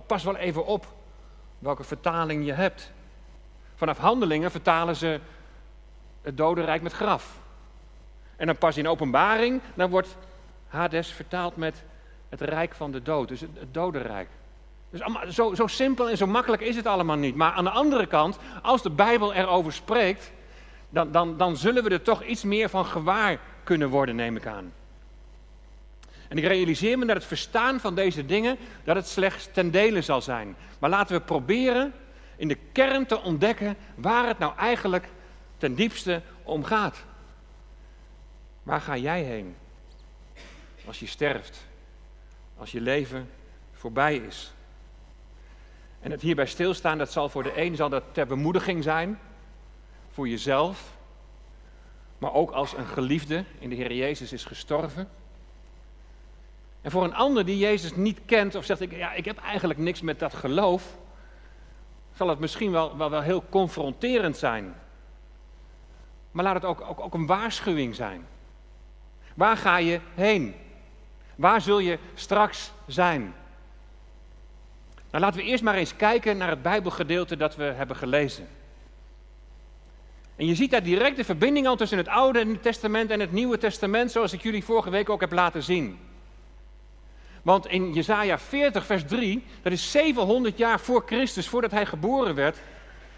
pas 0.06 0.24
wel 0.24 0.36
even 0.36 0.66
op 0.66 0.86
welke 1.58 1.84
vertaling 1.84 2.46
je 2.46 2.52
hebt. 2.52 2.92
Vanaf 3.74 3.98
handelingen 3.98 4.50
vertalen 4.50 4.96
ze 4.96 5.20
het 6.22 6.36
dodenrijk 6.36 6.82
met 6.82 6.92
graf. 6.92 7.38
En 8.36 8.46
dan 8.46 8.56
pas 8.56 8.76
in 8.76 8.88
openbaring, 8.88 9.60
dan 9.74 9.90
wordt 9.90 10.16
Hades 10.68 11.08
vertaald 11.08 11.56
met 11.56 11.84
het 12.28 12.40
rijk 12.40 12.74
van 12.74 12.90
de 12.90 13.02
dood, 13.02 13.28
dus 13.28 13.40
het, 13.40 13.50
dodenrijk. 13.70 14.28
Dus 14.90 15.34
zo, 15.34 15.54
zo 15.54 15.66
simpel 15.66 16.10
en 16.10 16.16
zo 16.16 16.26
makkelijk 16.26 16.62
is 16.62 16.76
het 16.76 16.86
allemaal 16.86 17.16
niet. 17.16 17.34
Maar 17.34 17.52
aan 17.52 17.64
de 17.64 17.70
andere 17.70 18.06
kant, 18.06 18.38
als 18.62 18.82
de 18.82 18.90
Bijbel 18.90 19.34
erover 19.34 19.72
spreekt, 19.72 20.32
dan, 20.90 21.12
dan, 21.12 21.36
dan 21.36 21.56
zullen 21.56 21.84
we 21.84 21.90
er 21.90 22.02
toch 22.02 22.24
iets 22.24 22.44
meer 22.44 22.68
van 22.68 22.86
gewaar 22.86 23.40
kunnen 23.64 23.88
worden, 23.88 24.16
neem 24.16 24.36
ik 24.36 24.46
aan. 24.46 24.72
En 26.28 26.38
ik 26.38 26.44
realiseer 26.44 26.98
me 26.98 27.06
dat 27.06 27.16
het 27.16 27.24
verstaan 27.24 27.80
van 27.80 27.94
deze 27.94 28.26
dingen, 28.26 28.56
dat 28.84 28.96
het 28.96 29.08
slechts 29.08 29.48
ten 29.52 29.70
dele 29.70 30.02
zal 30.02 30.22
zijn. 30.22 30.56
Maar 30.78 30.90
laten 30.90 31.16
we 31.16 31.22
proberen 31.22 31.92
in 32.36 32.48
de 32.48 32.58
kern 32.72 33.06
te 33.06 33.20
ontdekken 33.20 33.76
waar 33.94 34.26
het 34.26 34.38
nou 34.38 34.56
eigenlijk 34.56 35.08
ten 35.58 35.74
diepste 35.74 36.22
om 36.42 36.64
gaat. 36.64 37.04
Waar 38.62 38.80
ga 38.80 38.96
jij 38.96 39.22
heen 39.22 39.56
als 40.86 41.00
je 41.00 41.06
sterft, 41.06 41.66
als 42.56 42.72
je 42.72 42.80
leven 42.80 43.30
voorbij 43.72 44.16
is? 44.16 44.52
En 46.00 46.10
het 46.10 46.20
hierbij 46.20 46.46
stilstaan, 46.46 46.98
dat 46.98 47.12
zal 47.12 47.28
voor 47.28 47.42
de 47.42 47.60
een 47.60 47.76
zal 47.76 47.88
dat 47.88 48.04
ter 48.12 48.26
bemoediging 48.26 48.82
zijn, 48.82 49.18
voor 50.10 50.28
jezelf, 50.28 50.96
maar 52.18 52.32
ook 52.32 52.50
als 52.50 52.76
een 52.76 52.86
geliefde 52.86 53.44
in 53.58 53.68
de 53.68 53.76
Heer 53.76 53.92
Jezus 53.92 54.32
is 54.32 54.44
gestorven. 54.44 55.08
En 56.80 56.90
voor 56.90 57.04
een 57.04 57.14
ander 57.14 57.44
die 57.44 57.58
Jezus 57.58 57.94
niet 57.96 58.20
kent 58.24 58.54
of 58.54 58.64
zegt, 58.64 58.80
ik, 58.80 58.96
ja, 58.96 59.12
ik 59.12 59.24
heb 59.24 59.38
eigenlijk 59.38 59.78
niks 59.78 60.00
met 60.00 60.18
dat 60.18 60.34
geloof, 60.34 60.96
zal 62.14 62.28
het 62.28 62.38
misschien 62.38 62.70
wel, 62.70 62.96
wel, 62.96 63.10
wel 63.10 63.20
heel 63.20 63.44
confronterend 63.48 64.36
zijn. 64.36 64.74
Maar 66.30 66.44
laat 66.44 66.54
het 66.54 66.64
ook, 66.64 66.80
ook, 66.80 67.00
ook 67.00 67.14
een 67.14 67.26
waarschuwing 67.26 67.94
zijn. 67.94 68.26
Waar 69.34 69.56
ga 69.56 69.76
je 69.76 70.00
heen? 70.14 70.54
Waar 71.36 71.60
zul 71.60 71.78
je 71.78 71.98
straks 72.14 72.72
zijn? 72.86 73.34
Nou, 75.10 75.24
laten 75.24 75.40
we 75.40 75.46
eerst 75.46 75.62
maar 75.62 75.74
eens 75.74 75.96
kijken 75.96 76.36
naar 76.36 76.48
het 76.48 76.62
Bijbelgedeelte 76.62 77.36
dat 77.36 77.56
we 77.56 77.64
hebben 77.64 77.96
gelezen. 77.96 78.48
En 80.40 80.46
je 80.46 80.54
ziet 80.54 80.70
daar 80.70 80.82
direct 80.82 81.16
de 81.16 81.24
verbinding 81.24 81.66
al 81.66 81.76
tussen 81.76 81.98
het 81.98 82.08
Oude 82.08 82.60
Testament 82.60 83.10
en 83.10 83.20
het 83.20 83.32
Nieuwe 83.32 83.58
Testament, 83.58 84.10
zoals 84.10 84.32
ik 84.32 84.42
jullie 84.42 84.64
vorige 84.64 84.90
week 84.90 85.10
ook 85.10 85.20
heb 85.20 85.32
laten 85.32 85.62
zien. 85.62 85.98
Want 87.42 87.66
in 87.66 87.92
Jesaja 87.92 88.38
40, 88.38 88.86
vers 88.86 89.04
3, 89.04 89.44
dat 89.62 89.72
is 89.72 89.90
700 89.90 90.58
jaar 90.58 90.80
voor 90.80 91.02
Christus, 91.06 91.48
voordat 91.48 91.70
hij 91.70 91.86
geboren 91.86 92.34
werd, 92.34 92.58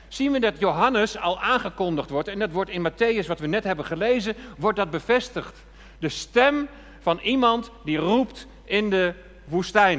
zien 0.09 0.33
we 0.33 0.41
dat 0.41 0.59
Johannes 0.59 1.19
al 1.19 1.41
aangekondigd 1.41 2.11
wordt. 2.11 2.29
En 2.29 2.39
dat 2.39 2.53
wordt 2.53 2.71
in 2.71 2.91
Matthäus, 2.91 3.27
wat 3.27 3.41
we 3.41 3.47
net 3.47 3.65
hebben 3.65 3.85
gelezen, 3.85 4.35
wordt 4.59 4.79
dat 4.79 4.91
bevestigd. 4.91 5.65
De 5.99 6.09
stem 6.09 6.69
van 7.01 7.19
iemand 7.19 7.71
die 7.85 7.99
roept 7.99 8.47
in 8.65 8.91
de 8.91 9.15
woestijn. 9.45 9.99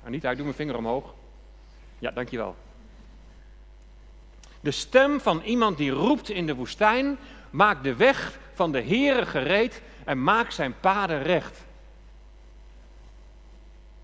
Nou, 0.00 0.10
niet 0.10 0.26
uit, 0.26 0.36
doe 0.36 0.44
mijn 0.44 0.56
vinger 0.56 0.76
omhoog. 0.76 1.14
Ja, 1.98 2.10
dankjewel. 2.10 2.56
De 4.62 4.70
stem 4.70 5.20
van 5.20 5.42
iemand 5.44 5.76
die 5.76 5.90
roept 5.90 6.30
in 6.30 6.46
de 6.46 6.54
woestijn, 6.54 7.18
maakt 7.50 7.84
de 7.84 7.94
weg 7.94 8.38
van 8.54 8.72
de 8.72 8.82
Heere 8.82 9.26
gereed 9.26 9.82
en 10.04 10.22
maakt 10.22 10.54
zijn 10.54 10.74
paden 10.80 11.22
recht. 11.22 11.64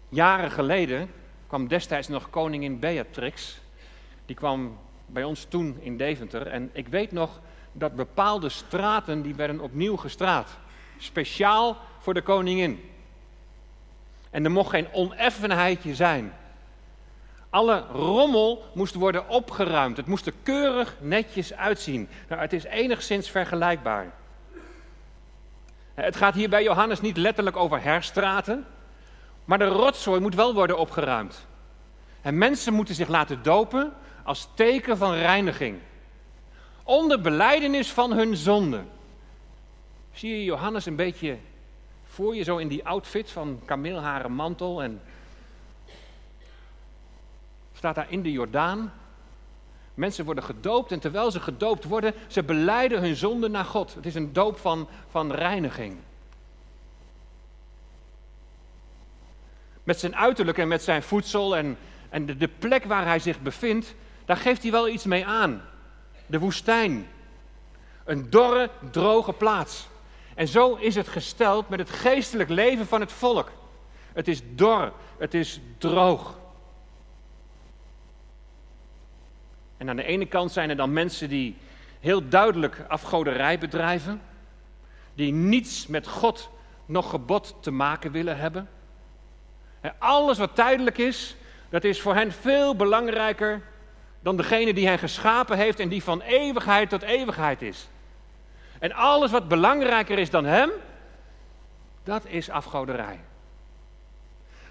Jaren 0.08 0.50
geleden 0.50 1.10
kwam 1.46 1.68
destijds 1.68 2.08
nog 2.08 2.30
koningin 2.30 2.78
Beatrix. 2.78 3.60
Die 4.26 4.36
kwam 4.36 4.78
bij 5.06 5.24
ons 5.24 5.46
toen 5.48 5.76
in 5.80 5.96
Deventer. 5.96 6.46
En 6.46 6.70
ik 6.72 6.88
weet 6.88 7.12
nog 7.12 7.40
dat 7.72 7.96
bepaalde 7.96 8.48
straten 8.48 9.22
die 9.22 9.34
werden 9.34 9.60
opnieuw 9.60 9.96
gestraat. 9.96 10.58
Speciaal 10.98 11.76
voor 11.98 12.14
de 12.14 12.22
koningin. 12.22 12.90
En 14.30 14.44
er 14.44 14.50
mocht 14.50 14.70
geen 14.70 14.92
oneffenheidje 14.92 15.94
zijn. 15.94 16.32
Alle 17.50 17.84
rommel 17.92 18.64
moest 18.74 18.94
worden 18.94 19.28
opgeruimd. 19.28 19.96
Het 19.96 20.06
moest 20.06 20.26
er 20.26 20.32
keurig 20.42 20.96
netjes 21.00 21.54
uitzien. 21.54 22.08
Nou, 22.28 22.40
het 22.40 22.52
is 22.52 22.64
enigszins 22.64 23.30
vergelijkbaar. 23.30 24.12
Het 25.94 26.16
gaat 26.16 26.34
hier 26.34 26.48
bij 26.48 26.62
Johannes 26.62 27.00
niet 27.00 27.16
letterlijk 27.16 27.56
over 27.56 27.82
herstraten, 27.82 28.66
maar 29.44 29.58
de 29.58 29.66
rotzooi 29.66 30.20
moet 30.20 30.34
wel 30.34 30.54
worden 30.54 30.78
opgeruimd. 30.78 31.46
En 32.22 32.38
mensen 32.38 32.74
moeten 32.74 32.94
zich 32.94 33.08
laten 33.08 33.42
dopen 33.42 33.92
als 34.22 34.48
teken 34.54 34.96
van 34.96 35.14
reiniging. 35.14 35.78
Onder 36.82 37.20
beleidenis 37.20 37.92
van 37.92 38.12
hun 38.12 38.36
zonde. 38.36 38.82
Zie 40.12 40.30
je 40.30 40.44
Johannes 40.44 40.86
een 40.86 40.96
beetje 40.96 41.36
voor 42.04 42.36
je, 42.36 42.42
zo 42.42 42.56
in 42.56 42.68
die 42.68 42.86
outfit 42.86 43.30
van 43.30 43.60
kameelharen 43.64 44.32
mantel 44.32 44.82
en 44.82 45.00
staat 47.78 47.94
daar 47.94 48.10
in 48.10 48.22
de 48.22 48.32
Jordaan. 48.32 48.92
Mensen 49.94 50.24
worden 50.24 50.44
gedoopt 50.44 50.92
en 50.92 50.98
terwijl 50.98 51.30
ze 51.30 51.40
gedoopt 51.40 51.84
worden, 51.84 52.14
ze 52.26 52.42
beleiden 52.42 53.00
hun 53.00 53.16
zonde 53.16 53.48
naar 53.48 53.64
God. 53.64 53.94
Het 53.94 54.06
is 54.06 54.14
een 54.14 54.32
doop 54.32 54.58
van, 54.58 54.88
van 55.10 55.32
reiniging. 55.32 55.96
Met 59.82 60.00
zijn 60.00 60.16
uiterlijk 60.16 60.58
en 60.58 60.68
met 60.68 60.82
zijn 60.82 61.02
voedsel 61.02 61.56
en, 61.56 61.78
en 62.08 62.26
de, 62.26 62.36
de 62.36 62.48
plek 62.48 62.84
waar 62.84 63.04
hij 63.04 63.18
zich 63.18 63.40
bevindt, 63.40 63.94
daar 64.24 64.36
geeft 64.36 64.62
hij 64.62 64.70
wel 64.70 64.88
iets 64.88 65.04
mee 65.04 65.26
aan. 65.26 65.62
De 66.26 66.38
woestijn. 66.38 67.06
Een 68.04 68.30
dorre, 68.30 68.70
droge 68.90 69.32
plaats. 69.32 69.88
En 70.34 70.48
zo 70.48 70.74
is 70.74 70.94
het 70.94 71.08
gesteld 71.08 71.68
met 71.68 71.78
het 71.78 71.90
geestelijk 71.90 72.48
leven 72.48 72.86
van 72.86 73.00
het 73.00 73.12
volk. 73.12 73.50
Het 74.12 74.28
is 74.28 74.40
dor, 74.54 74.92
het 75.18 75.34
is 75.34 75.60
droog. 75.78 76.38
En 79.78 79.88
aan 79.88 79.96
de 79.96 80.04
ene 80.04 80.26
kant 80.26 80.52
zijn 80.52 80.70
er 80.70 80.76
dan 80.76 80.92
mensen 80.92 81.28
die 81.28 81.56
heel 82.00 82.28
duidelijk 82.28 82.84
afgoderij 82.88 83.58
bedrijven, 83.58 84.22
die 85.14 85.32
niets 85.32 85.86
met 85.86 86.06
God 86.06 86.50
nog 86.86 87.10
gebod 87.10 87.54
te 87.60 87.70
maken 87.70 88.12
willen 88.12 88.38
hebben. 88.38 88.68
En 89.80 89.94
alles 89.98 90.38
wat 90.38 90.54
tijdelijk 90.54 90.98
is, 90.98 91.36
dat 91.68 91.84
is 91.84 92.00
voor 92.00 92.14
hen 92.14 92.32
veel 92.32 92.76
belangrijker 92.76 93.62
dan 94.20 94.36
degene 94.36 94.74
die 94.74 94.86
hen 94.86 94.98
geschapen 94.98 95.56
heeft 95.56 95.80
en 95.80 95.88
die 95.88 96.02
van 96.02 96.20
eeuwigheid 96.20 96.88
tot 96.88 97.02
eeuwigheid 97.02 97.62
is. 97.62 97.88
En 98.78 98.92
alles 98.92 99.30
wat 99.30 99.48
belangrijker 99.48 100.18
is 100.18 100.30
dan 100.30 100.44
hem, 100.44 100.70
dat 102.04 102.26
is 102.26 102.50
afgoderij. 102.50 103.20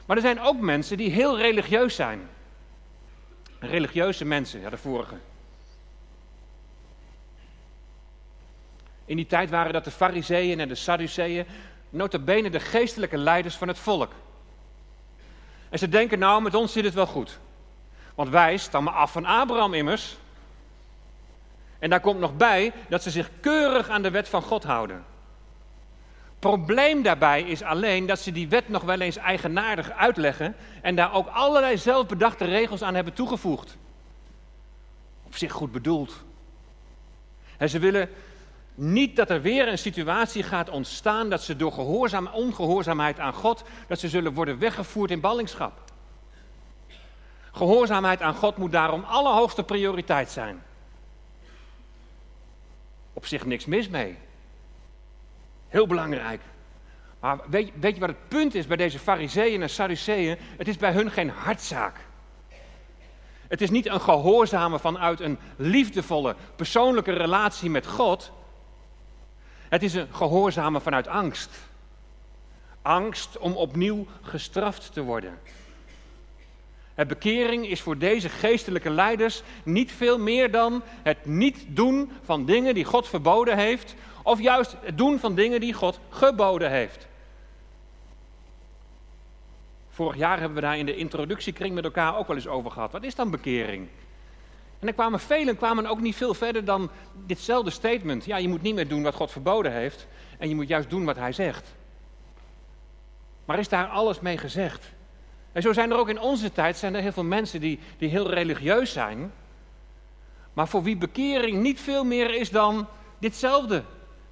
Maar 0.06 0.16
er 0.16 0.22
zijn 0.22 0.40
ook 0.40 0.60
mensen 0.60 0.98
die 0.98 1.12
heel 1.12 1.38
religieus 1.38 1.96
zijn. 1.96 2.30
Religieuze 3.60 4.26
mensen, 4.26 4.60
ja, 4.60 4.70
de 4.70 4.78
vorige. 4.78 5.16
In 9.06 9.16
die 9.16 9.26
tijd 9.26 9.50
waren 9.50 9.74
dat 9.74 9.84
de 9.84 9.92
Fariseeën 9.92 10.60
en 10.60 10.68
de 10.68 10.76
Sadduceeën, 10.76 11.46
bene 12.24 12.50
de 12.50 12.60
geestelijke 12.60 13.18
leiders 13.18 13.56
van 13.56 13.68
het 13.68 13.80
volk. 13.80 14.12
En 15.70 15.80
ze 15.80 15.90
denken, 15.90 16.20
nou, 16.20 16.42
met 16.42 16.56
ons 16.56 16.72
zit 16.72 16.84
het 16.84 16.94
wel 16.94 17.06
goed. 17.06 17.40
Want 18.16 18.30
wij 18.30 18.58
stammen 18.58 18.94
af 18.94 19.12
van 19.12 19.26
Abraham 19.26 19.74
immers. 19.74 20.18
En 21.80 21.90
daar 21.90 22.00
komt 22.00 22.20
nog 22.20 22.38
bij 22.38 22.74
dat 22.90 23.04
ze 23.04 23.12
zich 23.12 23.30
keurig 23.40 23.90
aan 23.90 24.02
de 24.02 24.12
wet 24.12 24.30
van 24.30 24.42
God 24.42 24.64
houden. 24.64 25.06
Probleem 26.39 27.01
daarbij 27.01 27.41
is 27.41 27.62
alleen 27.62 28.06
dat 28.06 28.20
ze 28.20 28.32
die 28.32 28.50
wet 28.50 28.70
nog 28.70 28.84
wel 28.84 29.00
eens 29.00 29.17
eigenaardig 29.17 29.91
uitleggen 29.91 30.56
en 30.82 30.96
daar 30.96 31.13
ook 31.13 31.27
allerlei 31.27 31.77
zelfbedachte 31.77 32.46
regels 32.46 32.82
aan 32.82 32.96
hebben 32.96 33.13
toegevoegd. 33.13 33.77
Op 35.24 35.36
zich 35.36 35.51
goed 35.51 35.72
bedoeld. 35.72 36.24
En 37.58 37.70
ze 37.70 37.79
willen 37.79 38.10
niet 38.75 39.15
dat 39.15 39.29
er 39.29 39.41
weer 39.41 39.67
een 39.67 39.77
situatie 39.77 40.44
gaat 40.44 40.70
ontstaan 40.70 41.29
dat 41.29 41.44
ze 41.44 41.56
door 41.56 41.72
gehoorzaam, 41.72 42.27
ongehoorzaamheid 42.27 43.20
aan 43.20 43.34
God, 43.34 43.63
dat 43.88 44.00
ze 44.00 44.10
zullen 44.10 44.34
worden 44.34 44.60
weggevoerd 44.60 45.12
in 45.12 45.20
ballingschap. 45.20 45.84
Gehoorzaamheid 47.51 48.22
aan 48.22 48.36
God 48.36 48.58
moet 48.58 48.72
daarom 48.72 49.03
allerhoogste 49.03 49.63
prioriteit 49.63 50.29
zijn. 50.29 50.63
Op 53.13 53.25
zich 53.25 53.46
niks 53.46 53.65
mis 53.65 53.89
mee. 53.89 54.17
Heel 55.68 55.88
belangrijk. 55.88 56.42
Maar 57.20 57.40
weet, 57.50 57.72
weet 57.80 57.94
je 57.94 58.00
wat 58.00 58.10
het 58.10 58.28
punt 58.28 58.56
is 58.56 58.68
bij 58.68 58.78
deze 58.78 59.00
fariseeën 59.00 59.62
en 59.62 59.70
sadduceeën? 59.70 60.38
Het 60.58 60.68
is 60.68 60.78
bij 60.78 60.92
hun 60.92 61.12
geen 61.12 61.30
hartzaak. 61.30 61.96
Het 63.48 63.62
is 63.62 63.70
niet 63.70 63.86
een 63.86 64.02
gehoorzamen 64.02 64.80
vanuit 64.80 65.20
een 65.20 65.40
liefdevolle, 65.56 66.36
persoonlijke 66.56 67.12
relatie 67.12 67.70
met 67.70 67.88
God. 67.88 68.32
Het 69.70 69.84
is 69.84 69.94
een 69.94 70.08
gehoorzamen 70.12 70.82
vanuit 70.82 71.08
angst. 71.08 71.50
Angst 72.82 73.38
om 73.38 73.54
opnieuw 73.54 74.06
gestraft 74.22 74.94
te 74.94 75.02
worden. 75.02 75.40
Het 76.98 77.08
bekering 77.08 77.68
is 77.68 77.82
voor 77.82 77.98
deze 77.98 78.30
geestelijke 78.30 78.90
leiders 78.90 79.44
niet 79.64 79.92
veel 79.92 80.20
meer 80.20 80.52
dan 80.52 80.84
het 81.04 81.26
niet 81.26 81.66
doen 81.68 82.12
van 82.24 82.46
dingen 82.46 82.74
die 82.74 82.86
God 82.86 83.08
verboden 83.08 83.58
heeft, 83.58 83.96
of 84.28 84.42
juist 84.42 84.76
het 84.82 84.98
doen 84.98 85.20
van 85.20 85.36
dingen 85.36 85.60
die 85.60 85.74
God 85.74 86.00
geboden 86.10 86.72
heeft. 86.72 87.08
Vorig 89.90 90.18
jaar 90.18 90.40
hebben 90.40 90.56
we 90.56 90.62
daar 90.62 90.78
in 90.78 90.86
de 90.86 90.96
introductiekring 90.96 91.76
met 91.76 91.84
elkaar 91.84 92.18
ook 92.18 92.28
wel 92.28 92.36
eens 92.36 92.48
over 92.48 92.72
gehad. 92.72 92.92
Wat 92.92 93.04
is 93.04 93.16
dan 93.16 93.32
bekering? 93.32 93.88
En 94.80 94.88
er 94.88 94.94
kwamen 94.94 95.20
velen 95.20 95.58
kwamen 95.58 95.86
ook 95.86 96.02
niet 96.02 96.16
veel 96.16 96.34
verder 96.34 96.66
dan 96.66 96.90
ditzelfde 97.26 97.70
statement. 97.70 98.26
Ja, 98.26 98.38
je 98.38 98.48
moet 98.48 98.62
niet 98.62 98.76
meer 98.76 98.88
doen 98.88 99.04
wat 99.04 99.16
God 99.16 99.32
verboden 99.32 99.72
heeft 99.72 100.08
en 100.38 100.50
je 100.50 100.56
moet 100.56 100.68
juist 100.68 100.90
doen 100.90 101.06
wat 101.06 101.18
hij 101.18 101.32
zegt. 101.32 101.76
Maar 103.46 103.60
is 103.60 103.70
daar 103.70 103.88
alles 103.88 104.20
mee 104.20 104.38
gezegd? 104.38 104.92
En 105.52 105.62
zo 105.62 105.74
zijn 105.74 105.92
er 105.92 105.98
ook 105.98 106.10
in 106.10 106.20
onze 106.20 106.52
tijd 106.52 106.78
zijn 106.78 106.96
er 106.96 107.02
heel 107.02 107.12
veel 107.12 107.24
mensen 107.24 107.60
die, 107.60 107.80
die 107.98 108.10
heel 108.10 108.30
religieus 108.30 108.92
zijn, 108.92 109.32
maar 110.54 110.68
voor 110.68 110.84
wie 110.84 110.98
bekering 110.98 111.62
niet 111.62 111.82
veel 111.82 112.04
meer 112.04 112.34
is 112.34 112.50
dan 112.50 112.88
ditzelfde. 113.20 113.84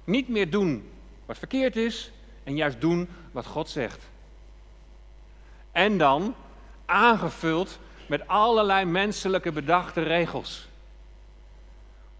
Niet 0.06 0.28
meer 0.28 0.50
doen 0.50 0.90
wat 1.26 1.38
verkeerd 1.38 1.76
is 1.76 2.12
en 2.44 2.56
juist 2.56 2.80
doen 2.80 3.08
wat 3.32 3.46
God 3.46 3.68
zegt. 3.68 4.08
En 5.72 5.98
dan 5.98 6.34
aangevuld 6.84 7.78
met 8.06 8.28
allerlei 8.28 8.84
menselijke 8.84 9.52
bedachte 9.52 10.02
regels. 10.02 10.68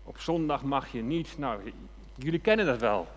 Op 0.04 0.18
zondag 0.20 0.62
mag 0.62 0.92
je 0.92 1.02
niet, 1.02 1.38
nou, 1.38 1.72
jullie 2.14 2.40
kennen 2.40 2.66
dat 2.66 2.80
wel. 2.80 3.08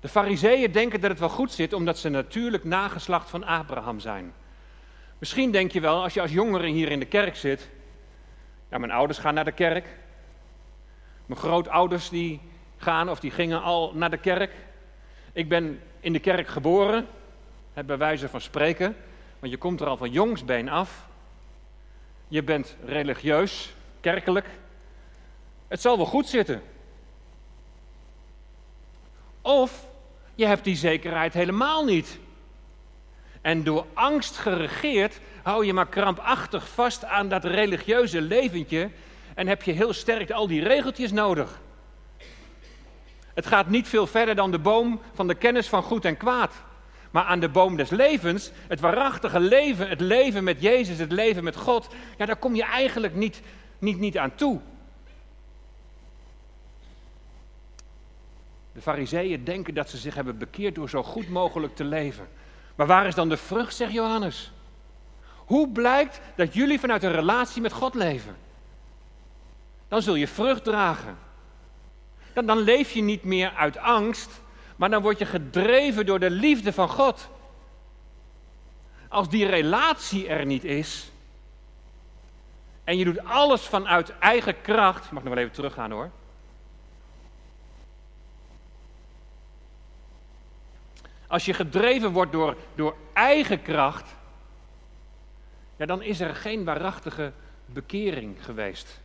De 0.00 0.08
fariseeën 0.08 0.72
denken 0.72 1.00
dat 1.00 1.10
het 1.10 1.18
wel 1.18 1.28
goed 1.28 1.52
zit 1.52 1.72
omdat 1.72 1.98
ze 1.98 2.08
natuurlijk 2.08 2.64
nageslacht 2.64 3.30
van 3.30 3.44
Abraham 3.44 4.00
zijn. 4.00 4.32
Misschien 5.18 5.50
denk 5.50 5.72
je 5.72 5.80
wel, 5.80 6.02
als 6.02 6.14
je 6.14 6.20
als 6.20 6.32
jongere 6.32 6.66
hier 6.66 6.90
in 6.90 6.98
de 6.98 7.06
kerk 7.06 7.36
zit, 7.36 7.68
ja, 8.70 8.78
mijn 8.78 8.92
ouders 8.92 9.18
gaan 9.18 9.34
naar 9.34 9.44
de 9.44 9.52
kerk. 9.52 9.86
Mijn 11.26 11.40
grootouders 11.40 12.08
die 12.08 12.40
gaan 12.76 13.10
of 13.10 13.20
die 13.20 13.30
gingen 13.30 13.62
al 13.62 13.92
naar 13.94 14.10
de 14.10 14.18
kerk. 14.18 14.52
Ik 15.32 15.48
ben 15.48 15.82
in 16.00 16.12
de 16.12 16.18
kerk 16.18 16.48
geboren, 16.48 17.06
bij 17.84 17.98
wijze 17.98 18.28
van 18.28 18.40
spreken, 18.40 18.96
want 19.38 19.52
je 19.52 19.58
komt 19.58 19.80
er 19.80 19.86
al 19.86 19.96
van 19.96 20.10
jongsbeen 20.10 20.68
af. 20.68 21.06
Je 22.28 22.42
bent 22.42 22.76
religieus, 22.84 23.74
kerkelijk. 24.00 24.46
Het 25.68 25.80
zal 25.80 25.96
wel 25.96 26.06
goed 26.06 26.26
zitten. 26.26 26.62
Of 29.42 29.86
je 30.34 30.46
hebt 30.46 30.64
die 30.64 30.76
zekerheid 30.76 31.34
helemaal 31.34 31.84
niet. 31.84 32.18
En 33.40 33.64
door 33.64 33.86
angst 33.92 34.36
geregeerd 34.36 35.20
hou 35.42 35.66
je 35.66 35.72
maar 35.72 35.88
krampachtig 35.88 36.68
vast 36.68 37.04
aan 37.04 37.28
dat 37.28 37.44
religieuze 37.44 38.20
leventje 38.20 38.90
en 39.36 39.46
heb 39.46 39.62
je 39.62 39.72
heel 39.72 39.92
sterk 39.92 40.30
al 40.30 40.46
die 40.46 40.62
regeltjes 40.62 41.12
nodig. 41.12 41.60
Het 43.34 43.46
gaat 43.46 43.68
niet 43.68 43.88
veel 43.88 44.06
verder 44.06 44.34
dan 44.34 44.50
de 44.50 44.58
boom 44.58 45.00
van 45.14 45.26
de 45.26 45.34
kennis 45.34 45.68
van 45.68 45.82
goed 45.82 46.04
en 46.04 46.16
kwaad. 46.16 46.54
Maar 47.10 47.24
aan 47.24 47.40
de 47.40 47.48
boom 47.48 47.76
des 47.76 47.90
levens, 47.90 48.50
het 48.68 48.80
waarachtige 48.80 49.40
leven, 49.40 49.88
het 49.88 50.00
leven 50.00 50.44
met 50.44 50.60
Jezus, 50.60 50.98
het 50.98 51.12
leven 51.12 51.44
met 51.44 51.56
God, 51.56 51.94
ja, 52.18 52.26
daar 52.26 52.36
kom 52.36 52.54
je 52.54 52.64
eigenlijk 52.64 53.14
niet, 53.14 53.40
niet, 53.78 53.98
niet 53.98 54.18
aan 54.18 54.34
toe. 54.34 54.60
De 58.72 58.80
fariseeën 58.80 59.44
denken 59.44 59.74
dat 59.74 59.90
ze 59.90 59.96
zich 59.96 60.14
hebben 60.14 60.38
bekeerd 60.38 60.74
door 60.74 60.88
zo 60.88 61.02
goed 61.02 61.28
mogelijk 61.28 61.74
te 61.74 61.84
leven. 61.84 62.28
Maar 62.74 62.86
waar 62.86 63.06
is 63.06 63.14
dan 63.14 63.28
de 63.28 63.36
vrucht, 63.36 63.74
zegt 63.74 63.92
Johannes? 63.92 64.52
Hoe 65.34 65.68
blijkt 65.68 66.20
dat 66.36 66.54
jullie 66.54 66.80
vanuit 66.80 67.02
een 67.02 67.12
relatie 67.12 67.62
met 67.62 67.72
God 67.72 67.94
leven? 67.94 68.45
Dan 69.88 70.02
zul 70.02 70.14
je 70.14 70.28
vrucht 70.28 70.64
dragen. 70.64 71.18
Dan, 72.32 72.46
dan 72.46 72.58
leef 72.58 72.92
je 72.92 73.02
niet 73.02 73.24
meer 73.24 73.50
uit 73.50 73.76
angst, 73.76 74.40
maar 74.76 74.90
dan 74.90 75.02
word 75.02 75.18
je 75.18 75.26
gedreven 75.26 76.06
door 76.06 76.18
de 76.18 76.30
liefde 76.30 76.72
van 76.72 76.88
God. 76.88 77.28
Als 79.08 79.28
die 79.28 79.46
relatie 79.46 80.28
er 80.28 80.46
niet 80.46 80.64
is, 80.64 81.10
en 82.84 82.98
je 82.98 83.04
doet 83.04 83.24
alles 83.24 83.62
vanuit 83.62 84.18
eigen 84.18 84.60
kracht, 84.60 85.04
ik 85.04 85.10
mag 85.10 85.22
nog 85.22 85.34
wel 85.34 85.42
even 85.42 85.54
teruggaan 85.54 85.90
hoor. 85.90 86.10
Als 91.26 91.44
je 91.44 91.54
gedreven 91.54 92.12
wordt 92.12 92.32
door, 92.32 92.56
door 92.74 92.96
eigen 93.12 93.62
kracht, 93.62 94.14
ja, 95.76 95.86
dan 95.86 96.02
is 96.02 96.20
er 96.20 96.34
geen 96.34 96.64
waarachtige 96.64 97.32
bekering 97.66 98.44
geweest. 98.44 99.00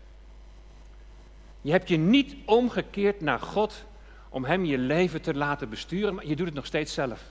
Je 1.62 1.72
hebt 1.72 1.88
je 1.88 1.98
niet 1.98 2.36
omgekeerd 2.46 3.22
naar 3.22 3.40
God 3.40 3.86
om 4.30 4.46
Hem 4.46 4.66
je 4.66 4.78
leven 4.78 5.22
te 5.22 5.34
laten 5.34 5.70
besturen, 5.70 6.16
maar 6.16 6.26
je 6.26 6.36
doet 6.36 6.46
het 6.46 6.56
nog 6.56 6.66
steeds 6.66 6.94
zelf. 6.94 7.24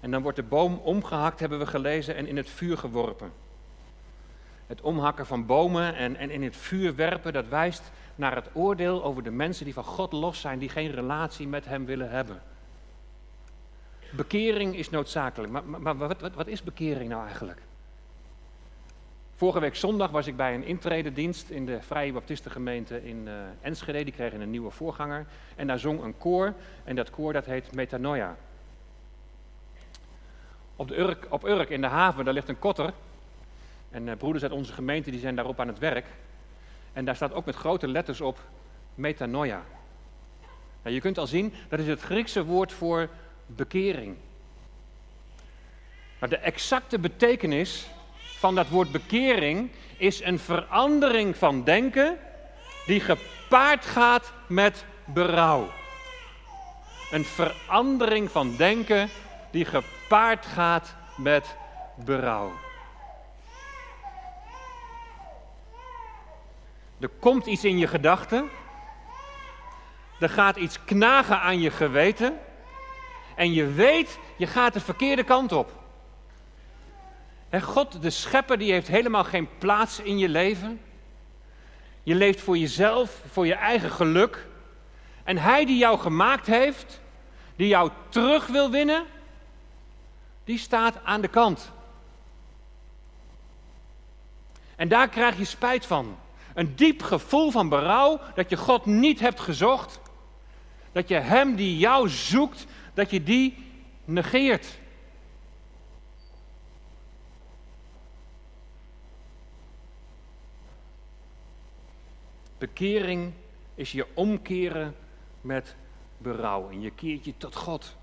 En 0.00 0.10
dan 0.10 0.22
wordt 0.22 0.36
de 0.36 0.42
boom 0.42 0.80
omgehakt, 0.82 1.40
hebben 1.40 1.58
we 1.58 1.66
gelezen, 1.66 2.16
en 2.16 2.26
in 2.26 2.36
het 2.36 2.50
vuur 2.50 2.78
geworpen. 2.78 3.32
Het 4.66 4.80
omhakken 4.80 5.26
van 5.26 5.46
bomen 5.46 5.94
en, 5.94 6.16
en 6.16 6.30
in 6.30 6.42
het 6.42 6.56
vuur 6.56 6.94
werpen, 6.94 7.32
dat 7.32 7.48
wijst 7.48 7.82
naar 8.14 8.34
het 8.34 8.48
oordeel 8.52 9.04
over 9.04 9.22
de 9.22 9.30
mensen 9.30 9.64
die 9.64 9.74
van 9.74 9.84
God 9.84 10.12
los 10.12 10.40
zijn, 10.40 10.58
die 10.58 10.68
geen 10.68 10.90
relatie 10.90 11.48
met 11.48 11.64
Hem 11.64 11.84
willen 11.84 12.10
hebben. 12.10 12.42
Bekering 14.10 14.76
is 14.76 14.90
noodzakelijk. 14.90 15.52
Maar, 15.52 15.64
maar, 15.64 15.96
wat, 15.96 16.20
wat, 16.20 16.34
wat, 16.34 16.46
is 16.46 16.62
bekering 16.62 17.08
nou 17.08 17.26
eigenlijk? 17.26 17.62
Vorige 19.36 19.60
week 19.60 19.76
zondag 19.76 20.10
was 20.10 20.26
ik 20.26 20.36
bij 20.36 20.54
een 20.54 20.64
intrededienst 20.64 21.50
in 21.50 21.66
de 21.66 21.82
Vrije 21.82 22.12
Baptistengemeente 22.12 23.04
in 23.04 23.26
uh, 23.26 23.32
Enschede. 23.60 24.04
Die 24.04 24.12
kregen 24.12 24.40
een 24.40 24.50
nieuwe 24.50 24.70
voorganger. 24.70 25.26
En 25.56 25.66
daar 25.66 25.78
zong 25.78 26.02
een 26.02 26.18
koor. 26.18 26.54
En 26.84 26.96
dat 26.96 27.10
koor 27.10 27.32
dat 27.32 27.44
heet 27.44 27.74
Metanoia. 27.74 28.36
Op, 30.76 30.88
de 30.88 30.98
Urk, 30.98 31.26
op 31.28 31.44
Urk 31.44 31.70
in 31.70 31.80
de 31.80 31.86
haven, 31.86 32.24
daar 32.24 32.34
ligt 32.34 32.48
een 32.48 32.58
kotter. 32.58 32.92
En 33.90 34.06
uh, 34.06 34.16
broeders 34.16 34.42
uit 34.42 34.52
onze 34.52 34.72
gemeente 34.72 35.10
die 35.10 35.20
zijn 35.20 35.36
daarop 35.36 35.60
aan 35.60 35.68
het 35.68 35.78
werk. 35.78 36.06
En 36.92 37.04
daar 37.04 37.16
staat 37.16 37.32
ook 37.32 37.44
met 37.44 37.54
grote 37.54 37.88
letters 37.88 38.20
op 38.20 38.38
Metanoia. 38.94 39.62
Nou, 40.82 40.94
je 40.94 41.00
kunt 41.00 41.18
al 41.18 41.26
zien, 41.26 41.52
dat 41.68 41.78
is 41.78 41.86
het 41.86 42.00
Griekse 42.00 42.44
woord 42.44 42.72
voor 42.72 43.08
bekering. 43.46 44.16
Maar 46.18 46.28
de 46.28 46.38
exacte 46.38 46.98
betekenis 46.98 47.88
van 48.44 48.54
dat 48.54 48.68
woord 48.68 48.92
bekering 48.92 49.70
is 49.96 50.22
een 50.22 50.38
verandering 50.38 51.36
van 51.36 51.64
denken 51.64 52.18
die 52.86 53.00
gepaard 53.00 53.86
gaat 53.86 54.32
met 54.46 54.84
berouw. 55.04 55.68
Een 57.10 57.24
verandering 57.24 58.30
van 58.30 58.56
denken 58.56 59.08
die 59.50 59.64
gepaard 59.64 60.46
gaat 60.46 60.94
met 61.16 61.56
berouw. 62.04 62.52
Er 67.00 67.10
komt 67.20 67.46
iets 67.46 67.64
in 67.64 67.78
je 67.78 67.86
gedachten. 67.86 68.48
Er 70.20 70.30
gaat 70.30 70.56
iets 70.56 70.84
knagen 70.84 71.40
aan 71.40 71.60
je 71.60 71.70
geweten. 71.70 72.38
En 73.36 73.52
je 73.52 73.66
weet, 73.66 74.18
je 74.36 74.46
gaat 74.46 74.72
de 74.72 74.80
verkeerde 74.80 75.24
kant 75.24 75.52
op. 75.52 75.83
God, 77.62 78.02
de 78.02 78.10
schepper, 78.10 78.58
die 78.58 78.72
heeft 78.72 78.88
helemaal 78.88 79.24
geen 79.24 79.48
plaats 79.58 80.00
in 80.00 80.18
je 80.18 80.28
leven. 80.28 80.80
Je 82.02 82.14
leeft 82.14 82.40
voor 82.40 82.58
jezelf, 82.58 83.20
voor 83.30 83.46
je 83.46 83.54
eigen 83.54 83.90
geluk. 83.90 84.46
En 85.24 85.38
hij 85.38 85.64
die 85.64 85.78
jou 85.78 85.98
gemaakt 85.98 86.46
heeft, 86.46 87.00
die 87.56 87.68
jou 87.68 87.90
terug 88.08 88.46
wil 88.46 88.70
winnen, 88.70 89.04
die 90.44 90.58
staat 90.58 91.04
aan 91.04 91.20
de 91.20 91.28
kant. 91.28 91.72
En 94.76 94.88
daar 94.88 95.08
krijg 95.08 95.38
je 95.38 95.44
spijt 95.44 95.86
van. 95.86 96.18
Een 96.54 96.76
diep 96.76 97.02
gevoel 97.02 97.50
van 97.50 97.68
berouw 97.68 98.20
dat 98.34 98.50
je 98.50 98.56
God 98.56 98.86
niet 98.86 99.20
hebt 99.20 99.40
gezocht. 99.40 100.00
Dat 100.92 101.08
je 101.08 101.14
Hem 101.14 101.56
die 101.56 101.78
jou 101.78 102.08
zoekt, 102.08 102.66
dat 102.94 103.10
je 103.10 103.22
die 103.22 103.56
negeert. 104.04 104.78
Bekering 112.64 113.32
is 113.74 113.92
je 113.92 114.06
omkeren 114.14 114.94
met 115.40 115.76
berouw 116.18 116.70
en 116.70 116.80
je 116.80 116.90
keert 116.90 117.24
je 117.24 117.34
tot 117.36 117.56
God. 117.56 117.96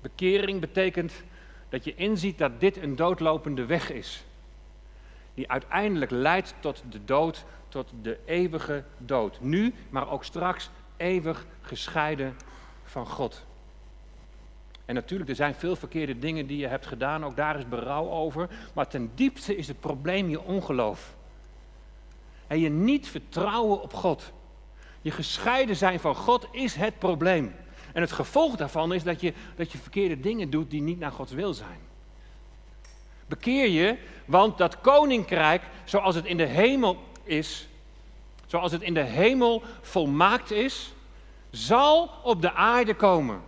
Bekering 0.00 0.60
betekent 0.60 1.12
dat 1.68 1.84
je 1.84 1.94
inziet 1.94 2.38
dat 2.38 2.60
dit 2.60 2.76
een 2.76 2.96
doodlopende 2.96 3.66
weg 3.66 3.90
is. 3.90 4.24
Die 5.34 5.50
uiteindelijk 5.50 6.10
leidt 6.10 6.54
tot 6.60 6.82
de 6.90 7.04
dood, 7.04 7.44
tot 7.68 7.92
de 8.02 8.18
eeuwige 8.24 8.84
dood. 8.96 9.40
Nu, 9.40 9.74
maar 9.90 10.10
ook 10.10 10.24
straks 10.24 10.70
eeuwig 10.96 11.46
gescheiden 11.60 12.36
van 12.84 13.06
God. 13.06 13.46
En 14.84 14.94
natuurlijk, 14.94 15.30
er 15.30 15.36
zijn 15.36 15.54
veel 15.54 15.76
verkeerde 15.76 16.18
dingen 16.18 16.46
die 16.46 16.58
je 16.58 16.66
hebt 16.66 16.86
gedaan, 16.86 17.24
ook 17.24 17.36
daar 17.36 17.58
is 17.58 17.68
berouw 17.68 18.10
over. 18.10 18.48
Maar 18.74 18.88
ten 18.88 19.10
diepste 19.14 19.56
is 19.56 19.68
het 19.68 19.80
probleem 19.80 20.28
je 20.28 20.42
ongeloof. 20.42 21.16
En 22.48 22.60
je 22.60 22.68
niet 22.68 23.08
vertrouwen 23.08 23.82
op 23.82 23.94
God. 23.94 24.32
Je 25.00 25.10
gescheiden 25.10 25.76
zijn 25.76 26.00
van 26.00 26.14
God 26.14 26.46
is 26.50 26.74
het 26.74 26.98
probleem. 26.98 27.54
En 27.92 28.00
het 28.00 28.12
gevolg 28.12 28.56
daarvan 28.56 28.92
is 28.92 29.02
dat 29.02 29.20
je, 29.20 29.32
dat 29.56 29.72
je 29.72 29.78
verkeerde 29.78 30.20
dingen 30.20 30.50
doet 30.50 30.70
die 30.70 30.82
niet 30.82 30.98
naar 30.98 31.12
Gods 31.12 31.32
wil 31.32 31.54
zijn. 31.54 31.78
Bekeer 33.26 33.68
je, 33.68 33.96
want 34.24 34.58
dat 34.58 34.80
koninkrijk, 34.80 35.62
zoals 35.84 36.14
het 36.14 36.24
in 36.24 36.36
de 36.36 36.46
hemel 36.46 36.96
is, 37.22 37.68
zoals 38.46 38.72
het 38.72 38.82
in 38.82 38.94
de 38.94 39.02
hemel 39.02 39.62
volmaakt 39.80 40.50
is, 40.50 40.92
zal 41.50 42.10
op 42.22 42.42
de 42.42 42.52
aarde 42.52 42.94
komen. 42.94 43.40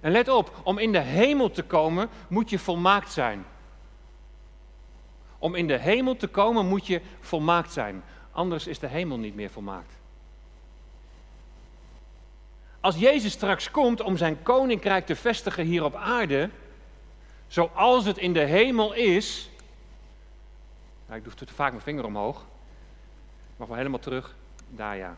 En 0.00 0.12
let 0.12 0.28
op, 0.28 0.60
om 0.64 0.78
in 0.78 0.92
de 0.92 0.98
hemel 0.98 1.50
te 1.50 1.62
komen 1.62 2.08
moet 2.28 2.50
je 2.50 2.58
volmaakt 2.58 3.12
zijn. 3.12 3.44
Om 5.44 5.54
in 5.54 5.66
de 5.66 5.78
hemel 5.78 6.16
te 6.16 6.26
komen 6.26 6.66
moet 6.66 6.86
je 6.86 7.00
volmaakt 7.20 7.72
zijn. 7.72 8.02
Anders 8.32 8.66
is 8.66 8.78
de 8.78 8.86
hemel 8.86 9.18
niet 9.18 9.34
meer 9.34 9.50
volmaakt. 9.50 9.92
Als 12.80 12.96
Jezus 12.96 13.32
straks 13.32 13.70
komt 13.70 14.00
om 14.00 14.16
zijn 14.16 14.42
koninkrijk 14.42 15.06
te 15.06 15.16
vestigen 15.16 15.64
hier 15.64 15.84
op 15.84 15.94
aarde, 15.94 16.50
zoals 17.46 18.04
het 18.04 18.18
in 18.18 18.32
de 18.32 18.44
hemel 18.44 18.94
is. 18.94 19.50
Nou, 21.06 21.18
ik 21.18 21.24
doe 21.24 21.34
te 21.34 21.54
vaak 21.54 21.70
mijn 21.70 21.82
vinger 21.82 22.04
omhoog. 22.04 22.44
Mag 23.56 23.68
wel 23.68 23.76
helemaal 23.76 23.98
terug. 23.98 24.34
Daar 24.68 24.96
ja. 24.96 25.16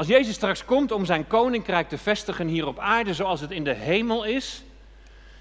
Als 0.00 0.08
Jezus 0.08 0.34
straks 0.34 0.64
komt 0.64 0.92
om 0.92 1.04
zijn 1.04 1.26
koninkrijk 1.26 1.88
te 1.88 1.98
vestigen 1.98 2.46
hier 2.46 2.66
op 2.66 2.78
aarde 2.78 3.14
zoals 3.14 3.40
het 3.40 3.50
in 3.50 3.64
de 3.64 3.72
hemel 3.72 4.24
is, 4.24 4.62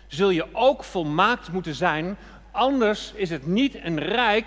zul 0.07 0.29
je 0.29 0.55
ook 0.55 0.83
volmaakt 0.83 1.51
moeten 1.51 1.75
zijn, 1.75 2.17
anders 2.51 3.11
is 3.13 3.29
het 3.29 3.45
niet 3.45 3.75
een 3.83 3.99
rijk 3.99 4.45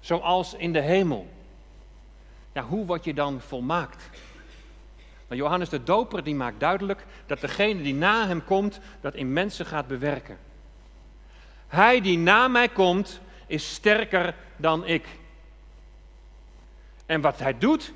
zoals 0.00 0.54
in 0.54 0.72
de 0.72 0.80
hemel. 0.80 1.28
Ja, 2.52 2.62
hoe 2.62 2.86
word 2.86 3.04
je 3.04 3.14
dan 3.14 3.40
volmaakt? 3.40 4.10
Nou, 5.28 5.40
Johannes 5.40 5.68
de 5.68 5.82
Doper 5.82 6.24
die 6.24 6.34
maakt 6.34 6.60
duidelijk 6.60 7.06
dat 7.26 7.40
degene 7.40 7.82
die 7.82 7.94
na 7.94 8.26
hem 8.26 8.44
komt, 8.44 8.80
dat 9.00 9.14
in 9.14 9.32
mensen 9.32 9.66
gaat 9.66 9.86
bewerken. 9.86 10.38
Hij 11.66 12.00
die 12.00 12.18
na 12.18 12.48
mij 12.48 12.68
komt, 12.68 13.20
is 13.46 13.74
sterker 13.74 14.34
dan 14.56 14.86
ik. 14.86 15.06
En 17.06 17.20
wat 17.20 17.38
hij 17.38 17.58
doet, 17.58 17.92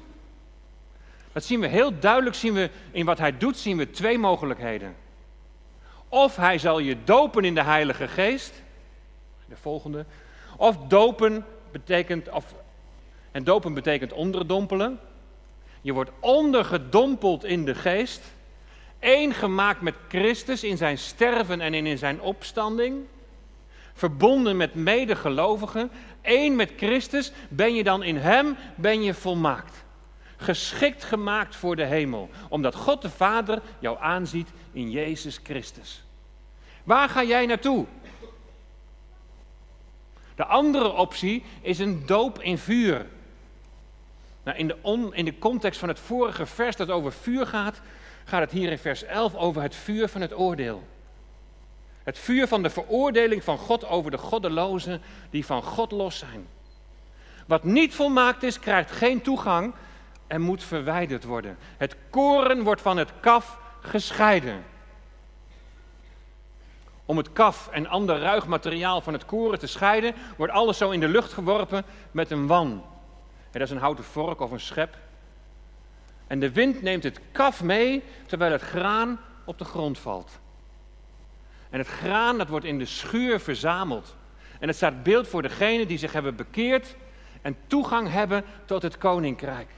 dat 1.37 1.45
zien 1.45 1.61
we 1.61 1.67
heel 1.67 1.99
duidelijk, 1.99 2.37
zien 2.37 2.55
we, 2.55 2.71
in 2.91 3.05
wat 3.05 3.19
hij 3.19 3.39
doet 3.39 3.57
zien 3.57 3.77
we 3.77 3.91
twee 3.91 4.19
mogelijkheden. 4.19 4.97
Of 6.09 6.37
hij 6.37 6.59
zal 6.59 6.79
je 6.79 7.05
dopen 7.05 7.45
in 7.45 7.55
de 7.55 7.63
Heilige 7.63 8.09
Geest, 8.09 8.63
de 9.49 9.57
volgende, 9.57 10.05
of 10.57 10.77
dopen 10.77 11.45
betekent, 11.73 12.31
of, 12.31 12.55
en 13.33 13.45
dopen 13.45 13.75
betekent 13.75 14.13
onderdompelen. 14.13 15.01
Je 15.81 15.93
wordt 15.93 16.11
ondergedompeld 16.21 17.45
in 17.45 17.65
de 17.65 17.75
geest, 17.75 18.23
één 18.99 19.35
gemaakt 19.35 19.81
met 19.81 19.95
Christus 20.09 20.65
in 20.65 20.77
zijn 20.77 20.99
sterven 20.99 21.61
en 21.61 21.75
in 21.75 21.99
zijn 21.99 22.21
opstanding, 22.21 23.05
verbonden 23.95 24.57
met 24.57 24.75
medegelovigen, 24.75 25.91
één 26.21 26.57
met 26.57 26.73
Christus, 26.77 27.33
ben 27.49 27.75
je 27.75 27.85
dan 27.85 28.03
in 28.03 28.17
Hem, 28.17 28.57
ben 28.75 29.03
je 29.03 29.15
volmaakt. 29.15 29.85
Geschikt 30.37 31.05
gemaakt 31.05 31.57
voor 31.57 31.77
de 31.77 31.85
hemel, 31.85 32.31
omdat 32.49 32.75
God 32.75 33.03
de 33.03 33.11
Vader 33.11 33.63
jou 33.79 33.99
aanziet 34.01 34.49
in 34.73 34.91
Jezus 34.91 35.41
Christus. 35.43 36.05
Waar 36.85 37.09
ga 37.09 37.23
jij 37.23 37.47
naartoe? 37.47 37.87
De 40.35 40.45
andere 40.45 40.93
optie 40.93 41.45
is 41.61 41.79
een 41.79 42.07
doop 42.07 42.43
in 42.43 42.59
vuur. 42.59 43.07
Nou, 44.43 44.59
in, 44.59 44.67
de 44.67 45.09
in 45.13 45.25
de 45.25 45.39
context 45.39 45.79
van 45.79 45.89
het 45.89 45.99
vorige 45.99 46.47
vers 46.47 46.77
dat 46.77 46.91
over 46.91 47.13
vuur 47.13 47.47
gaat, 47.47 47.81
gaat 48.25 48.41
het 48.41 48.51
hier 48.51 48.71
in 48.71 48.79
vers 48.79 49.03
11 49.03 49.35
over 49.35 49.63
het 49.63 49.75
vuur 49.75 50.09
van 50.09 50.21
het 50.21 50.39
oordeel. 50.39 50.83
Het 52.03 52.19
vuur 52.19 52.49
van 52.49 52.63
de 52.63 52.71
veroordeling 52.71 53.45
van 53.45 53.59
God 53.59 53.85
over 53.85 54.11
de 54.11 54.19
goddelozen 54.19 55.03
die 55.31 55.47
van 55.47 55.63
God 55.63 55.91
los 55.91 56.19
zijn. 56.19 56.47
Wat 57.47 57.65
niet 57.65 57.95
volmaakt 57.95 58.43
is, 58.43 58.59
krijgt 58.59 58.91
geen 58.91 59.23
toegang 59.23 59.75
en 60.27 60.41
moet 60.41 60.63
verwijderd 60.63 61.25
worden. 61.25 61.57
Het 61.77 61.97
koren 62.11 62.63
wordt 62.63 62.81
van 62.81 62.97
het 62.97 63.13
kaf 63.21 63.59
gescheiden. 63.81 64.65
Om 67.05 67.17
het 67.17 67.33
kaf 67.33 67.69
en 67.69 67.87
ander 67.87 68.19
ruig 68.19 68.47
materiaal 68.47 69.01
van 69.01 69.13
het 69.13 69.25
koren 69.25 69.59
te 69.59 69.67
scheiden, 69.67 70.15
wordt 70.37 70.53
alles 70.53 70.79
zo 70.79 70.91
in 70.91 71.01
de 71.01 71.09
lucht 71.09 71.33
geworpen 71.33 71.85
met 72.11 72.31
een 72.31 72.47
wan. 72.47 72.85
dat 73.51 73.63
is 73.63 73.71
een 73.71 73.79
houten 73.79 74.05
vork 74.05 74.41
of 74.41 74.51
een 74.51 74.61
schep. 74.61 74.97
En 76.27 76.41
de 76.41 76.53
wind 76.53 76.83
neemt 76.83 77.03
het 77.03 77.21
kaf 77.33 77.63
mee, 77.63 78.03
terwijl 78.27 78.53
het 78.53 78.63
graan 78.63 79.21
op 79.45 79.59
de 79.59 79.65
grond 79.65 79.99
valt. 79.99 80.39
En 81.71 81.79
het 81.79 81.89
graan 81.89 82.39
dat 82.39 82.49
wordt 82.49 82.65
in 82.65 82.79
de 82.79 82.87
schuur 82.87 83.41
verzameld. 83.41 84.17
En 84.61 84.69
het 84.69 84.77
staat 84.77 85.03
beeld 85.03 85.29
voor 85.29 85.43
degenen 85.43 85.89
die 85.89 85.99
zich 85.99 86.13
hebben 86.13 86.37
bekeerd 86.37 86.97
en 87.43 87.57
toegang 87.67 88.11
hebben 88.11 88.45
tot 88.65 88.83
het 88.83 88.99
koninkrijk. 88.99 89.69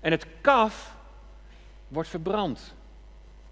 En 0.00 0.10
het 0.10 0.26
kaf 0.40 0.96
wordt 1.88 2.08
verbrand. 2.08 2.74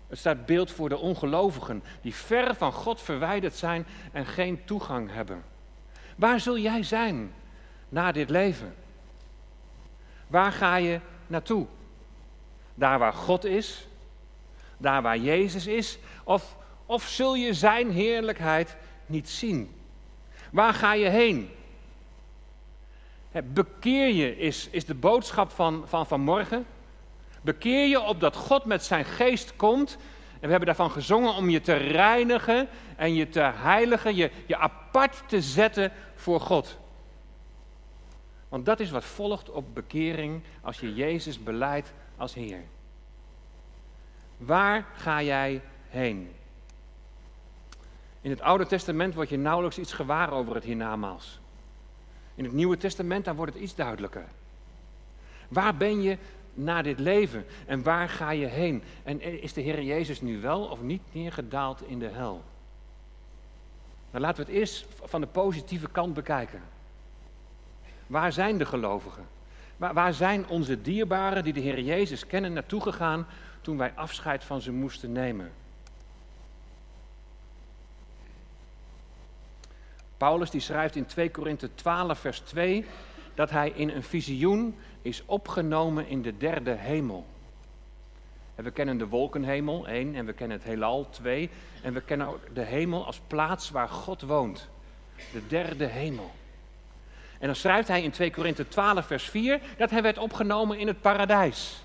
Het 0.09 0.18
staat 0.18 0.46
beeld 0.46 0.70
voor 0.70 0.88
de 0.88 0.98
ongelovigen 0.98 1.82
die 2.02 2.14
ver 2.14 2.54
van 2.54 2.72
God 2.72 3.02
verwijderd 3.02 3.54
zijn 3.54 3.87
en 4.12 4.26
geen 4.26 4.64
toegang 4.64 5.12
hebben. 5.12 5.44
Waar 6.16 6.40
zul 6.40 6.59
jij 6.59 6.82
zijn 6.82 7.32
na 7.88 8.12
dit 8.12 8.30
leven? 8.30 8.74
Waar 10.26 10.52
ga 10.52 10.76
je 10.76 11.00
naartoe? 11.26 11.66
Daar 12.74 12.98
waar 12.98 13.12
God 13.12 13.44
is? 13.44 13.88
Daar 14.76 15.02
waar 15.02 15.18
Jezus 15.18 15.66
is? 15.66 15.98
Of, 16.24 16.56
of 16.87 17.02
zul 17.02 17.35
je 17.35 17.54
zijn 17.54 17.90
heerlijkheid 17.90 18.76
niet 19.06 19.28
zien? 19.28 19.74
Waar 20.50 20.74
ga 20.74 20.92
je 20.92 21.09
heen? 21.09 21.50
Bekeer 23.44 24.09
je 24.09 24.38
is, 24.38 24.68
is 24.70 24.85
de 24.85 24.94
boodschap 24.94 25.51
van, 25.51 25.83
van 25.87 26.07
vanmorgen. 26.07 26.66
Bekeer 27.42 27.87
je 27.87 28.01
op 28.01 28.20
dat 28.20 28.37
God 28.37 28.64
met 28.64 28.85
zijn 28.85 29.05
geest 29.05 29.57
komt. 29.57 29.96
En 30.33 30.42
we 30.42 30.49
hebben 30.49 30.66
daarvan 30.66 30.90
gezongen 30.90 31.35
om 31.35 31.49
je 31.49 31.61
te 31.61 31.75
reinigen 31.75 32.68
en 32.96 33.14
je 33.14 33.29
te 33.29 33.40
heiligen, 33.40 34.14
je, 34.14 34.31
je 34.46 34.57
apart 34.57 35.22
te 35.27 35.40
zetten 35.40 35.92
voor 36.14 36.40
God. 36.40 36.79
Want 38.49 38.66
dat 38.66 38.81
is 38.81 38.90
wat 38.90 39.05
volgt 39.05 39.51
op 39.51 39.75
bekering 39.75 40.42
als 40.61 40.81
je 40.81 40.94
Jezus 40.94 41.42
beleidt 41.42 41.92
als 42.16 42.35
Heer. 42.35 42.64
Waar 44.37 44.87
ga 44.94 45.22
jij 45.22 45.62
heen? 45.88 46.31
In 48.20 48.31
het 48.31 48.40
Oude 48.40 48.66
Testament 48.66 49.14
word 49.14 49.29
je 49.29 49.38
nauwelijks 49.38 49.79
iets 49.79 49.92
gewaar 49.92 50.33
over 50.33 50.55
het 50.55 50.64
hiernamaals. 50.64 51.40
In 52.37 52.44
het 52.44 52.53
Nieuwe 52.53 52.77
Testament 52.77 53.25
daar 53.25 53.35
wordt 53.35 53.55
het 53.55 53.62
iets 53.62 53.75
duidelijker. 53.75 54.25
Waar 55.49 55.77
ben 55.77 56.03
je 56.03 56.18
na 56.55 56.83
dit 56.83 56.99
leven 56.99 57.44
en 57.66 57.83
waar 57.83 58.09
ga 58.09 58.31
je 58.31 58.46
heen? 58.46 58.83
En 59.03 59.42
is 59.42 59.53
de 59.53 59.61
Heer 59.61 59.83
Jezus 59.83 60.20
nu 60.20 60.40
wel 60.40 60.64
of 60.64 60.83
niet 60.83 61.03
neergedaald 61.12 61.83
in 61.83 61.99
de 61.99 62.09
hel? 62.09 62.42
Dan 64.11 64.20
laten 64.20 64.44
we 64.44 64.51
het 64.51 64.61
eerst 64.61 64.87
van 65.05 65.20
de 65.20 65.27
positieve 65.27 65.88
kant 65.88 66.14
bekijken. 66.14 66.61
Waar 68.07 68.33
zijn 68.33 68.59
de 68.59 68.66
gelovigen? 68.66 69.27
Waar 69.77 70.14
zijn 70.14 70.49
onze 70.49 70.83
dierbaren 70.83 71.44
die 71.44 71.53
de 71.53 71.61
Heer 71.61 71.81
Jezus 71.81 72.27
kennen 72.27 72.53
naartoe 72.53 72.81
gegaan 72.81 73.27
toen 73.61 73.77
wij 73.77 73.92
afscheid 73.94 74.44
van 74.44 74.61
ze 74.61 74.72
moesten 74.72 75.12
nemen? 75.12 75.53
Paulus 80.16 80.50
die 80.50 80.61
schrijft 80.61 80.96
in 80.96 81.07
2 81.07 81.31
Korinthe 81.31 81.74
12 81.74 82.18
vers 82.18 82.40
2 82.40 82.85
dat 83.35 83.50
hij 83.50 83.72
in 83.74 83.90
een 83.90 84.02
visioen 84.02 84.76
is 85.02 85.22
opgenomen 85.26 86.09
in 86.09 86.22
de 86.22 86.37
derde 86.37 86.70
hemel. 86.70 87.26
En 88.55 88.64
we 88.64 88.70
kennen 88.70 88.98
de 88.98 89.07
wolkenhemel, 89.07 89.87
één, 89.87 90.14
en 90.14 90.26
we 90.26 90.33
kennen 90.33 90.57
het 90.57 90.66
heelal, 90.66 91.09
twee. 91.11 91.50
En 91.83 91.92
we 91.92 92.00
kennen 92.00 92.26
ook 92.26 92.55
de 92.55 92.62
hemel 92.62 93.07
als 93.07 93.20
plaats 93.26 93.70
waar 93.70 93.88
God 93.88 94.22
woont. 94.22 94.68
De 95.33 95.46
derde 95.46 95.85
hemel. 95.85 96.31
En 97.38 97.46
dan 97.46 97.57
schrijft 97.57 97.88
hij 97.88 98.02
in 98.02 98.11
2 98.11 98.31
Korinthe 98.31 98.68
12, 98.68 99.07
vers 99.07 99.24
4, 99.24 99.61
dat 99.76 99.90
hij 99.90 100.02
werd 100.02 100.18
opgenomen 100.18 100.79
in 100.79 100.87
het 100.87 101.00
paradijs. 101.00 101.85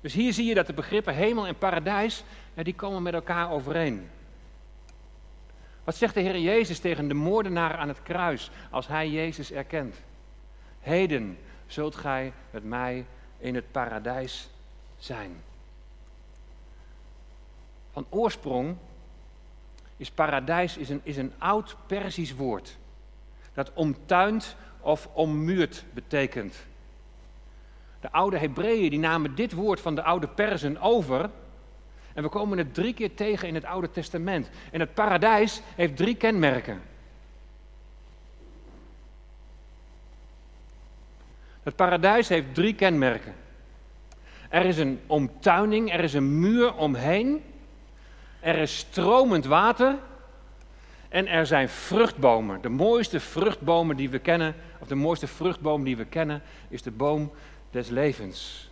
Dus 0.00 0.12
hier 0.12 0.32
zie 0.32 0.46
je 0.46 0.54
dat 0.54 0.66
de 0.66 0.72
begrippen 0.72 1.14
hemel 1.14 1.46
en 1.46 1.58
paradijs, 1.58 2.24
die 2.54 2.74
komen 2.74 3.02
met 3.02 3.14
elkaar 3.14 3.50
overeen. 3.50 4.08
Wat 5.86 5.96
zegt 5.96 6.14
de 6.14 6.20
Heer 6.20 6.38
Jezus 6.38 6.78
tegen 6.78 7.08
de 7.08 7.14
moordenaar 7.14 7.76
aan 7.76 7.88
het 7.88 8.02
kruis 8.02 8.50
als 8.70 8.86
hij 8.86 9.08
Jezus 9.08 9.52
erkent? 9.52 9.96
Heden 10.80 11.38
zult 11.66 11.96
gij 11.96 12.32
met 12.50 12.64
mij 12.64 13.06
in 13.38 13.54
het 13.54 13.70
paradijs 13.70 14.48
zijn. 14.98 15.42
Van 17.92 18.06
oorsprong 18.08 18.76
is 19.96 20.10
paradijs 20.10 20.76
is 20.76 20.88
een, 20.88 21.00
is 21.02 21.16
een 21.16 21.32
oud 21.38 21.76
Persisch 21.86 22.34
woord. 22.34 22.76
Dat 23.52 23.72
omtuind 23.72 24.56
of 24.80 25.08
ommuurd 25.12 25.84
betekent. 25.94 26.66
De 28.00 28.12
oude 28.12 28.38
Hebreeën 28.38 28.90
die 28.90 28.98
namen 28.98 29.34
dit 29.34 29.52
woord 29.52 29.80
van 29.80 29.94
de 29.94 30.02
oude 30.02 30.28
Persen 30.28 30.80
over 30.80 31.30
en 32.16 32.22
we 32.22 32.28
komen 32.28 32.58
het 32.58 32.74
drie 32.74 32.94
keer 32.94 33.14
tegen 33.14 33.48
in 33.48 33.54
het 33.54 33.64
Oude 33.64 33.90
Testament. 33.90 34.48
En 34.70 34.80
het 34.80 34.94
paradijs 34.94 35.60
heeft 35.74 35.96
drie 35.96 36.14
kenmerken. 36.14 36.82
Het 41.62 41.76
paradijs 41.76 42.28
heeft 42.28 42.54
drie 42.54 42.74
kenmerken. 42.74 43.34
Er 44.48 44.64
is 44.64 44.78
een 44.78 45.00
omtuining, 45.06 45.92
er 45.92 46.00
is 46.00 46.14
een 46.14 46.40
muur 46.40 46.74
omheen. 46.74 47.44
Er 48.40 48.58
is 48.58 48.78
stromend 48.78 49.44
water. 49.44 49.94
En 51.08 51.26
er 51.26 51.46
zijn 51.46 51.68
vruchtbomen. 51.68 52.60
De 52.60 52.68
mooiste 52.68 53.20
vruchtbomen 53.20 53.96
die 53.96 54.10
we 54.10 54.18
kennen, 54.18 54.54
of 54.78 54.88
de 54.88 54.94
mooiste 54.94 55.26
vruchtboom 55.26 55.84
die 55.84 55.96
we 55.96 56.04
kennen, 56.04 56.42
is 56.68 56.82
de 56.82 56.90
boom 56.90 57.32
des 57.70 57.88
levens. 57.88 58.70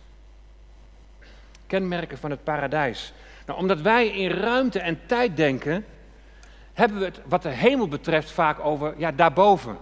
Kenmerken 1.67 2.17
van 2.17 2.29
het 2.29 2.43
paradijs. 2.43 3.13
Nou, 3.45 3.59
omdat 3.59 3.81
wij 3.81 4.07
in 4.07 4.29
ruimte 4.29 4.79
en 4.79 4.99
tijd 5.05 5.37
denken, 5.37 5.85
hebben 6.73 6.99
we 6.99 7.05
het 7.05 7.21
wat 7.25 7.41
de 7.41 7.49
hemel 7.49 7.87
betreft 7.87 8.31
vaak 8.31 8.59
over, 8.59 8.93
ja, 8.97 9.11
daarboven. 9.11 9.77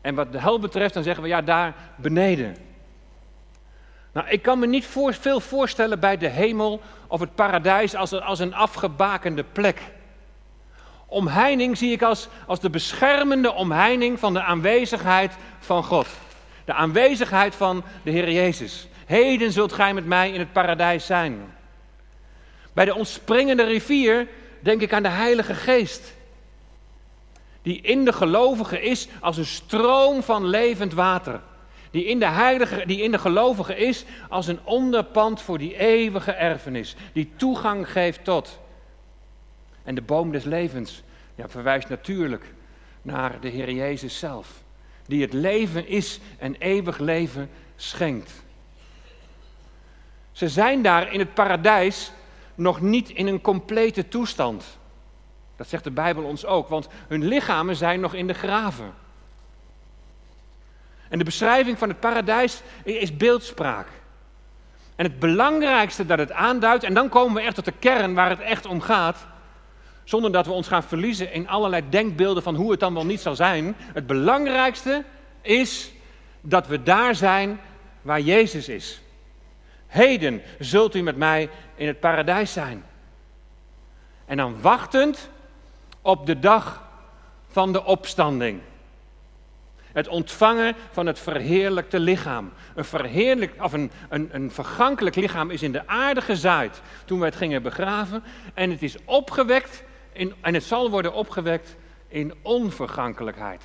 En 0.00 0.14
wat 0.14 0.32
de 0.32 0.40
hel 0.40 0.58
betreft, 0.58 0.94
dan 0.94 1.02
zeggen 1.02 1.22
we, 1.22 1.28
ja, 1.28 1.42
daar 1.42 1.74
beneden. 1.96 2.56
Nou, 4.12 4.28
ik 4.28 4.42
kan 4.42 4.58
me 4.58 4.66
niet 4.66 4.86
veel 5.10 5.40
voorstellen 5.40 6.00
bij 6.00 6.16
de 6.16 6.28
hemel 6.28 6.80
of 7.06 7.20
het 7.20 7.34
paradijs 7.34 7.94
als, 7.94 8.10
een, 8.10 8.22
als 8.22 8.38
een 8.38 8.54
afgebakende 8.54 9.44
plek. 9.44 9.80
Omheining 11.06 11.78
zie 11.78 11.92
ik 11.92 12.02
als, 12.02 12.28
als 12.46 12.60
de 12.60 12.70
beschermende 12.70 13.52
omheining 13.52 14.18
van 14.18 14.32
de 14.32 14.42
aanwezigheid 14.42 15.36
van 15.58 15.84
God. 15.84 16.06
De 16.64 16.72
aanwezigheid 16.72 17.54
van 17.54 17.84
de 18.02 18.10
Heer 18.10 18.30
Jezus. 18.30 18.88
Heden 19.06 19.52
zult 19.52 19.72
gij 19.72 19.94
met 19.94 20.06
mij 20.06 20.30
in 20.30 20.38
het 20.38 20.52
paradijs 20.52 21.06
zijn. 21.06 21.55
Bij 22.76 22.84
de 22.84 22.94
ontspringende 22.94 23.64
rivier 23.64 24.28
denk 24.60 24.80
ik 24.80 24.92
aan 24.92 25.02
de 25.02 25.08
Heilige 25.08 25.54
Geest. 25.54 26.14
Die 27.62 27.80
in 27.80 28.04
de 28.04 28.12
gelovige 28.12 28.80
is 28.80 29.08
als 29.20 29.36
een 29.36 29.46
stroom 29.46 30.22
van 30.22 30.46
levend 30.46 30.92
water. 30.92 31.40
Die 31.90 32.04
in 32.04 32.18
de, 32.18 32.26
heilige, 32.26 32.86
die 32.86 33.02
in 33.02 33.10
de 33.10 33.18
gelovige 33.18 33.76
is 33.76 34.04
als 34.28 34.46
een 34.46 34.58
onderpand 34.64 35.42
voor 35.42 35.58
die 35.58 35.76
eeuwige 35.76 36.32
erfenis. 36.32 36.96
Die 37.12 37.30
toegang 37.36 37.90
geeft 37.90 38.24
tot. 38.24 38.58
En 39.82 39.94
de 39.94 40.02
boom 40.02 40.32
des 40.32 40.44
levens 40.44 41.02
ja, 41.34 41.48
verwijst 41.48 41.88
natuurlijk 41.88 42.44
naar 43.02 43.40
de 43.40 43.48
Heer 43.48 43.70
Jezus 43.70 44.18
zelf. 44.18 44.62
Die 45.06 45.22
het 45.22 45.32
leven 45.32 45.88
is 45.88 46.20
en 46.38 46.56
eeuwig 46.58 46.98
leven 46.98 47.50
schenkt. 47.76 48.32
Ze 50.32 50.48
zijn 50.48 50.82
daar 50.82 51.12
in 51.12 51.18
het 51.18 51.34
paradijs 51.34 52.12
nog 52.56 52.80
niet 52.80 53.10
in 53.10 53.26
een 53.26 53.40
complete 53.40 54.08
toestand. 54.08 54.78
Dat 55.56 55.68
zegt 55.68 55.84
de 55.84 55.90
Bijbel 55.90 56.24
ons 56.24 56.44
ook, 56.44 56.68
want 56.68 56.88
hun 57.08 57.24
lichamen 57.24 57.76
zijn 57.76 58.00
nog 58.00 58.14
in 58.14 58.26
de 58.26 58.34
graven. 58.34 58.94
En 61.08 61.18
de 61.18 61.24
beschrijving 61.24 61.78
van 61.78 61.88
het 61.88 62.00
paradijs 62.00 62.62
is 62.84 63.16
beeldspraak. 63.16 63.88
En 64.96 65.04
het 65.04 65.18
belangrijkste 65.18 66.06
dat 66.06 66.18
het 66.18 66.32
aanduidt, 66.32 66.84
en 66.84 66.94
dan 66.94 67.08
komen 67.08 67.34
we 67.34 67.40
echt 67.40 67.54
tot 67.54 67.64
de 67.64 67.72
kern 67.78 68.14
waar 68.14 68.30
het 68.30 68.40
echt 68.40 68.66
om 68.66 68.80
gaat, 68.80 69.26
zonder 70.04 70.32
dat 70.32 70.46
we 70.46 70.52
ons 70.52 70.68
gaan 70.68 70.82
verliezen 70.82 71.32
in 71.32 71.48
allerlei 71.48 71.82
denkbeelden 71.88 72.42
van 72.42 72.54
hoe 72.54 72.70
het 72.70 72.80
dan 72.80 72.94
wel 72.94 73.06
niet 73.06 73.20
zal 73.20 73.36
zijn. 73.36 73.76
Het 73.78 74.06
belangrijkste 74.06 75.04
is 75.42 75.92
dat 76.40 76.66
we 76.66 76.82
daar 76.82 77.14
zijn 77.14 77.60
waar 78.02 78.20
Jezus 78.20 78.68
is. 78.68 79.00
Heden 79.86 80.42
zult 80.58 80.94
u 80.94 81.02
met 81.02 81.16
mij 81.16 81.50
in 81.74 81.86
het 81.86 82.00
paradijs 82.00 82.52
zijn. 82.52 82.84
En 84.24 84.36
dan 84.36 84.60
wachtend 84.60 85.30
op 86.02 86.26
de 86.26 86.38
dag 86.38 86.82
van 87.48 87.72
de 87.72 87.84
opstanding. 87.84 88.60
Het 89.92 90.08
ontvangen 90.08 90.74
van 90.90 91.06
het 91.06 91.18
verheerlijkte 91.18 92.00
lichaam. 92.00 92.52
Een, 92.74 92.84
verheerlijk, 92.84 93.62
of 93.62 93.72
een, 93.72 93.90
een, 94.08 94.28
een 94.32 94.50
vergankelijk 94.50 95.16
lichaam 95.16 95.50
is 95.50 95.62
in 95.62 95.72
de 95.72 95.86
aarde 95.86 96.20
gezaaid 96.20 96.82
toen 97.04 97.18
we 97.18 97.24
het 97.24 97.36
gingen 97.36 97.62
begraven. 97.62 98.22
En 98.54 98.70
het 98.70 98.82
is 98.82 98.96
opgewekt 99.04 99.84
in, 100.12 100.34
en 100.40 100.54
het 100.54 100.64
zal 100.64 100.90
worden 100.90 101.12
opgewekt 101.12 101.76
in 102.08 102.34
onvergankelijkheid. 102.42 103.62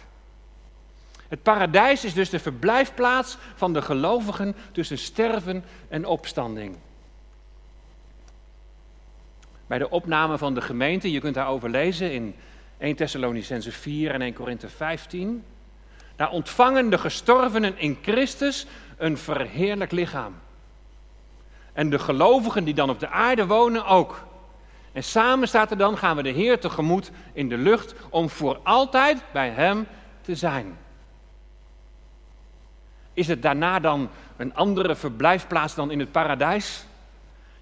Het 1.32 1.44
paradijs 1.44 2.06
is 2.06 2.14
dus 2.14 2.30
de 2.30 2.40
verblijfplaats 2.40 3.38
van 3.56 3.74
de 3.74 3.82
gelovigen 3.82 4.56
tussen 4.72 4.98
sterven 4.98 5.64
en 5.90 6.06
opstanding. 6.06 6.76
Bij 9.68 9.78
de 9.78 9.90
opname 9.90 10.38
van 10.38 10.54
de 10.54 10.62
gemeente, 10.62 11.12
je 11.12 11.20
kunt 11.20 11.36
daarover 11.36 11.70
lezen 11.70 12.14
in 12.14 12.36
1 12.78 12.96
Thessalonicense 12.96 13.72
4 13.72 14.12
en 14.12 14.22
1 14.22 14.34
Korinthe 14.34 14.70
15. 14.70 15.44
Daar 16.16 16.32
ontvangen 16.32 16.90
de 16.90 16.98
gestorvenen 16.98 17.78
in 17.78 17.98
Christus 18.02 18.66
een 18.98 19.18
verheerlijk 19.18 19.92
lichaam. 19.92 20.36
En 21.74 21.90
de 21.90 22.00
gelovigen 22.00 22.64
die 22.64 22.74
dan 22.74 22.90
op 22.90 23.00
de 23.00 23.10
aarde 23.10 23.46
wonen 23.46 23.86
ook. 23.86 24.28
En 24.92 25.04
samen 25.04 25.48
staat 25.48 25.72
er 25.72 25.78
dan, 25.78 25.98
gaan 25.98 26.16
we 26.16 26.24
de 26.24 26.30
Heer 26.30 26.60
tegemoet 26.60 27.12
in 27.34 27.50
de 27.50 27.58
lucht 27.58 27.96
om 28.10 28.30
voor 28.30 28.60
altijd 28.64 29.24
bij 29.34 29.50
Hem 29.50 29.88
te 30.22 30.36
zijn. 30.36 30.78
Is 33.14 33.28
het 33.28 33.42
daarna 33.42 33.80
dan 33.80 34.10
een 34.38 34.56
andere 34.56 34.96
verblijfplaats 34.96 35.76
dan 35.76 35.92
in 35.92 36.00
het 36.00 36.12
paradijs? 36.12 36.86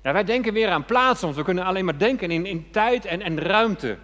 Ja, 0.03 0.13
wij 0.13 0.23
denken 0.23 0.53
weer 0.53 0.69
aan 0.69 0.85
plaatsen, 0.85 1.25
want 1.25 1.37
we 1.37 1.43
kunnen 1.43 1.63
alleen 1.63 1.85
maar 1.85 1.97
denken 1.97 2.31
in, 2.31 2.45
in 2.45 2.71
tijd 2.71 3.05
en, 3.05 3.21
en 3.21 3.39
ruimte. 3.39 3.97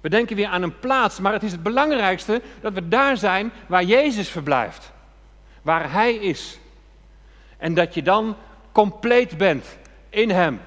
We 0.00 0.08
denken 0.08 0.36
weer 0.36 0.46
aan 0.46 0.62
een 0.62 0.78
plaats, 0.78 1.20
maar 1.20 1.32
het 1.32 1.42
is 1.42 1.52
het 1.52 1.62
belangrijkste 1.62 2.42
dat 2.60 2.72
we 2.72 2.88
daar 2.88 3.16
zijn 3.16 3.52
waar 3.66 3.84
Jezus 3.84 4.28
verblijft. 4.28 4.92
Waar 5.62 5.92
Hij 5.92 6.14
is. 6.14 6.58
En 7.56 7.74
dat 7.74 7.94
je 7.94 8.02
dan 8.02 8.36
compleet 8.72 9.36
bent 9.36 9.78
in 10.08 10.30
Hem. 10.30 10.60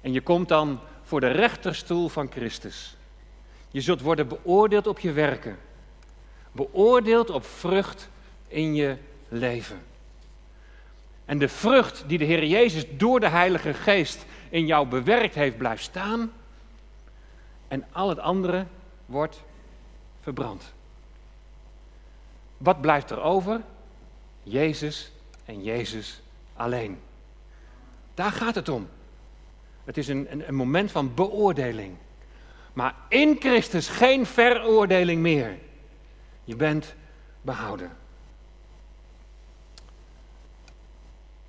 En 0.00 0.12
je 0.12 0.20
komt 0.20 0.48
dan 0.48 0.80
voor 1.02 1.20
de 1.20 1.30
rechterstoel 1.30 2.08
van 2.08 2.30
Christus. 2.30 2.96
Je 3.70 3.80
zult 3.80 4.00
worden 4.00 4.28
beoordeeld 4.28 4.86
op 4.86 4.98
je 4.98 5.12
werken. 5.12 5.58
Beoordeeld 6.54 7.30
op 7.30 7.44
vrucht 7.44 8.08
in 8.48 8.74
je 8.74 8.96
leven. 9.28 9.82
En 11.24 11.38
de 11.38 11.48
vrucht 11.48 12.04
die 12.06 12.18
de 12.18 12.24
Heer 12.24 12.44
Jezus 12.44 12.84
door 12.96 13.20
de 13.20 13.28
Heilige 13.28 13.74
Geest 13.74 14.24
in 14.48 14.66
jou 14.66 14.86
bewerkt 14.86 15.34
heeft, 15.34 15.56
blijft 15.56 15.82
staan. 15.82 16.32
En 17.68 17.84
al 17.92 18.08
het 18.08 18.18
andere 18.18 18.66
wordt 19.06 19.42
verbrand. 20.20 20.72
Wat 22.56 22.80
blijft 22.80 23.10
er 23.10 23.20
over? 23.20 23.60
Jezus 24.42 25.12
en 25.44 25.62
Jezus 25.62 26.22
alleen. 26.56 26.98
Daar 28.14 28.32
gaat 28.32 28.54
het 28.54 28.68
om. 28.68 28.88
Het 29.84 29.96
is 29.96 30.08
een, 30.08 30.26
een, 30.30 30.48
een 30.48 30.54
moment 30.54 30.90
van 30.90 31.14
beoordeling. 31.14 31.96
Maar 32.72 32.94
in 33.08 33.36
Christus 33.38 33.88
geen 33.88 34.26
veroordeling 34.26 35.22
meer. 35.22 35.58
Je 36.44 36.56
bent 36.56 36.94
behouden. 37.40 37.90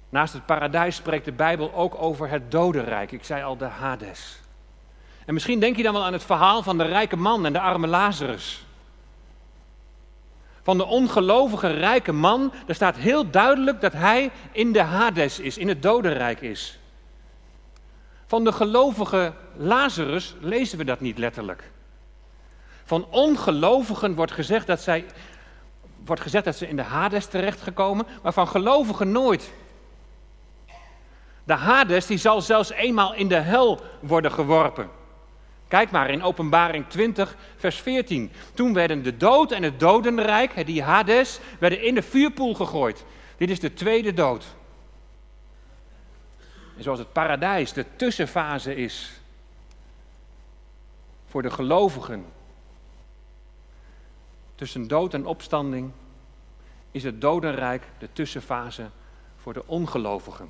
Naast 0.10 0.34
het 0.34 0.46
paradijs 0.46 0.96
spreekt 0.96 1.26
de 1.26 1.32
Bijbel 1.32 1.74
ook 1.74 1.96
over 2.02 2.30
het 2.30 2.52
dodenrijk. 2.52 3.12
Ik 3.12 3.24
zei 3.24 3.44
al 3.44 3.58
de 3.58 3.66
Hades. 3.66 4.40
En 5.26 5.34
misschien 5.34 5.60
denk 5.60 5.78
je 5.78 5.84
dan 5.84 5.94
wel 5.94 6.04
aan 6.04 6.14
het 6.14 6.24
verhaal 6.24 6.64
van 6.64 6.78
de 6.78 6.84
rijke 6.84 7.16
man 7.16 7.46
en 7.46 7.54
de 7.54 7.60
arme 7.60 7.88
Lazarus. 7.88 8.66
Van 10.62 10.78
de 10.78 10.86
ongelovige 10.86 11.68
rijke 11.68 12.12
man, 12.12 12.54
daar 12.66 12.76
staat 12.76 12.96
heel 12.96 13.30
duidelijk 13.30 13.82
dat 13.82 13.94
hij 13.94 14.32
in 14.52 14.72
de 14.72 14.82
Hades 14.82 15.40
is, 15.40 15.58
in 15.58 15.68
het 15.68 15.82
dodenrijk 15.82 16.42
is. 16.42 16.80
Van 18.26 18.44
de 18.44 18.52
gelovige 18.52 19.34
Lazarus 19.56 20.36
lezen 20.40 20.78
we 20.78 20.84
dat 20.84 21.00
niet 21.00 21.18
letterlijk. 21.18 21.72
Van 22.86 23.06
ongelovigen 23.10 24.16
wordt 24.16 24.32
gezegd 24.32 24.68
dat, 24.68 24.82
zij, 24.82 25.06
wordt 26.06 26.22
gezegd 26.22 26.46
dat 26.46 26.56
ze 26.56 26.68
in 26.68 26.76
de 26.76 26.82
Hades 26.82 27.26
terechtgekomen, 27.26 28.06
maar 28.24 28.34
van 28.34 28.48
gelovigen 28.48 29.12
nooit. 29.12 29.54
De 31.44 31.54
Hades 31.54 32.06
die 32.06 32.18
zal 32.18 32.42
zelfs 32.42 32.72
eenmaal 32.72 33.14
in 33.14 33.28
de 33.28 33.36
hel 33.36 33.82
worden 34.00 34.32
geworpen. 34.32 34.90
Kijk 35.68 35.92
maar 35.92 36.10
in 36.10 36.24
Openbaring 36.24 36.86
20, 36.88 37.36
vers 37.56 37.76
14. 37.76 38.32
Toen 38.54 38.74
werden 38.74 39.04
de 39.04 39.18
dood 39.18 39.52
en 39.52 39.64
het 39.64 39.80
dodenrijk, 39.80 40.66
die 40.66 40.84
Hades, 40.84 41.40
werden 41.60 41.82
in 41.82 41.96
de 41.96 42.02
vuurpoel 42.02 42.54
gegooid. 42.54 43.06
Dit 43.38 43.50
is 43.50 43.60
de 43.60 43.74
tweede 43.74 44.14
dood. 44.14 44.46
En 46.78 46.84
zoals 46.84 47.00
het 47.00 47.14
paradijs 47.14 47.74
de 47.74 47.86
tussenfase 47.96 48.76
is 48.76 49.12
voor 51.28 51.42
de 51.42 51.52
gelovigen. 51.52 52.26
Tussen 54.56 54.88
dood 54.88 55.14
en 55.14 55.26
opstanding 55.26 55.92
is 56.92 57.04
het 57.04 57.22
dodenrijk 57.22 57.84
de 57.98 58.10
tussenfase 58.14 58.90
voor 59.36 59.54
de 59.54 59.68
ongelovigen. 59.68 60.50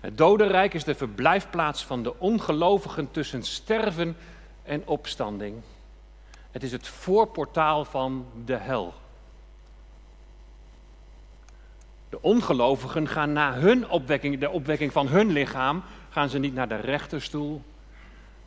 Het 0.00 0.18
dodenrijk 0.18 0.74
is 0.74 0.84
de 0.84 0.94
verblijfplaats 0.94 1.84
van 1.84 2.02
de 2.02 2.18
ongelovigen 2.18 3.10
tussen 3.10 3.42
sterven 3.42 4.16
en 4.62 4.82
opstanding. 4.86 5.62
Het 6.50 6.62
is 6.62 6.72
het 6.72 6.88
voorportaal 6.88 7.84
van 7.84 8.26
de 8.44 8.56
hel. 8.56 8.94
De 12.08 12.22
ongelovigen 12.22 13.08
gaan 13.08 13.32
na 13.32 13.54
hun 13.54 13.88
opwekking, 13.88 14.38
de 14.38 14.50
opwekking 14.50 14.92
van 14.92 15.08
hun 15.08 15.30
lichaam, 15.30 15.82
gaan 16.08 16.28
ze 16.28 16.38
niet 16.38 16.54
naar 16.54 16.68
de 16.68 16.76
rechterstoel, 16.76 17.62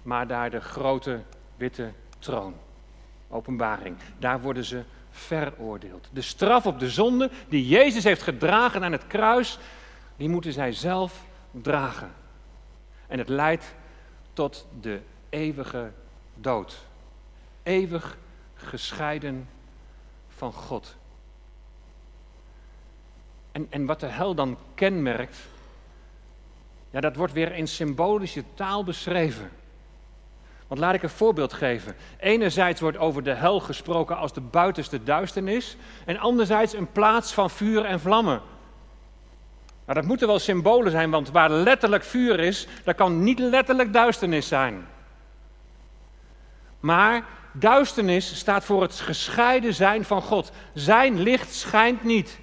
maar 0.01 0.25
naar 0.25 0.49
de 0.49 0.61
grote 0.61 1.21
witte 1.55 1.91
troon. 2.19 2.53
Openbaring. 3.31 3.97
Daar 4.19 4.41
worden 4.41 4.65
ze 4.65 4.83
veroordeeld. 5.09 6.09
De 6.11 6.21
straf 6.21 6.65
op 6.65 6.79
de 6.79 6.89
zonde 6.89 7.29
die 7.49 7.67
Jezus 7.67 8.03
heeft 8.03 8.21
gedragen 8.21 8.83
aan 8.83 8.91
het 8.91 9.07
kruis, 9.07 9.59
die 10.15 10.29
moeten 10.29 10.53
zij 10.53 10.71
zelf 10.71 11.25
dragen. 11.51 12.11
En 13.07 13.17
het 13.17 13.29
leidt 13.29 13.73
tot 14.33 14.67
de 14.81 14.99
eeuwige 15.29 15.91
dood. 16.35 16.85
Eeuwig 17.63 18.17
gescheiden 18.53 19.49
van 20.29 20.53
God. 20.53 20.95
En, 23.51 23.67
en 23.69 23.85
wat 23.85 23.99
de 23.99 24.05
hel 24.05 24.35
dan 24.35 24.57
kenmerkt, 24.75 25.37
ja, 26.89 26.99
dat 26.99 27.15
wordt 27.15 27.33
weer 27.33 27.51
in 27.51 27.67
symbolische 27.67 28.43
taal 28.53 28.83
beschreven. 28.83 29.51
Want 30.71 30.83
laat 30.83 30.93
ik 30.93 31.03
een 31.03 31.09
voorbeeld 31.09 31.53
geven. 31.53 31.95
Enerzijds 32.19 32.81
wordt 32.81 32.97
over 32.97 33.23
de 33.23 33.33
hel 33.33 33.59
gesproken 33.59 34.17
als 34.17 34.33
de 34.33 34.41
buitenste 34.41 35.03
duisternis, 35.03 35.77
en 36.05 36.17
anderzijds 36.17 36.73
een 36.73 36.91
plaats 36.91 37.33
van 37.33 37.49
vuur 37.49 37.85
en 37.85 37.99
vlammen. 37.99 38.41
Nou, 39.85 39.99
dat 39.99 40.05
moeten 40.05 40.27
wel 40.27 40.39
symbolen 40.39 40.91
zijn, 40.91 41.09
want 41.09 41.31
waar 41.31 41.49
letterlijk 41.49 42.03
vuur 42.03 42.39
is, 42.39 42.67
daar 42.83 42.93
kan 42.93 43.23
niet 43.23 43.39
letterlijk 43.39 43.93
duisternis 43.93 44.47
zijn. 44.47 44.87
Maar 46.79 47.25
duisternis 47.53 48.35
staat 48.35 48.63
voor 48.63 48.81
het 48.81 48.99
gescheiden 48.99 49.73
zijn 49.73 50.05
van 50.05 50.21
God. 50.21 50.51
Zijn 50.73 51.19
licht 51.19 51.53
schijnt 51.53 52.03
niet. 52.03 52.39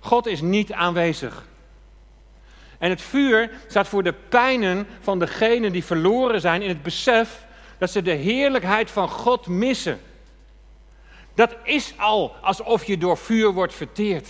God 0.00 0.26
is 0.26 0.40
niet 0.40 0.72
aanwezig. 0.72 1.46
En 2.78 2.90
het 2.90 3.02
vuur 3.02 3.50
staat 3.68 3.88
voor 3.88 4.02
de 4.02 4.14
pijnen 4.28 4.86
van 5.00 5.18
degenen 5.18 5.72
die 5.72 5.84
verloren 5.84 6.40
zijn 6.40 6.62
in 6.62 6.68
het 6.68 6.82
besef 6.82 7.43
dat 7.78 7.90
ze 7.90 8.02
de 8.02 8.10
heerlijkheid 8.10 8.90
van 8.90 9.08
God 9.08 9.46
missen. 9.46 10.00
Dat 11.34 11.56
is 11.62 11.94
al 11.98 12.36
alsof 12.40 12.84
je 12.84 12.98
door 12.98 13.18
vuur 13.18 13.52
wordt 13.52 13.74
verteerd. 13.74 14.28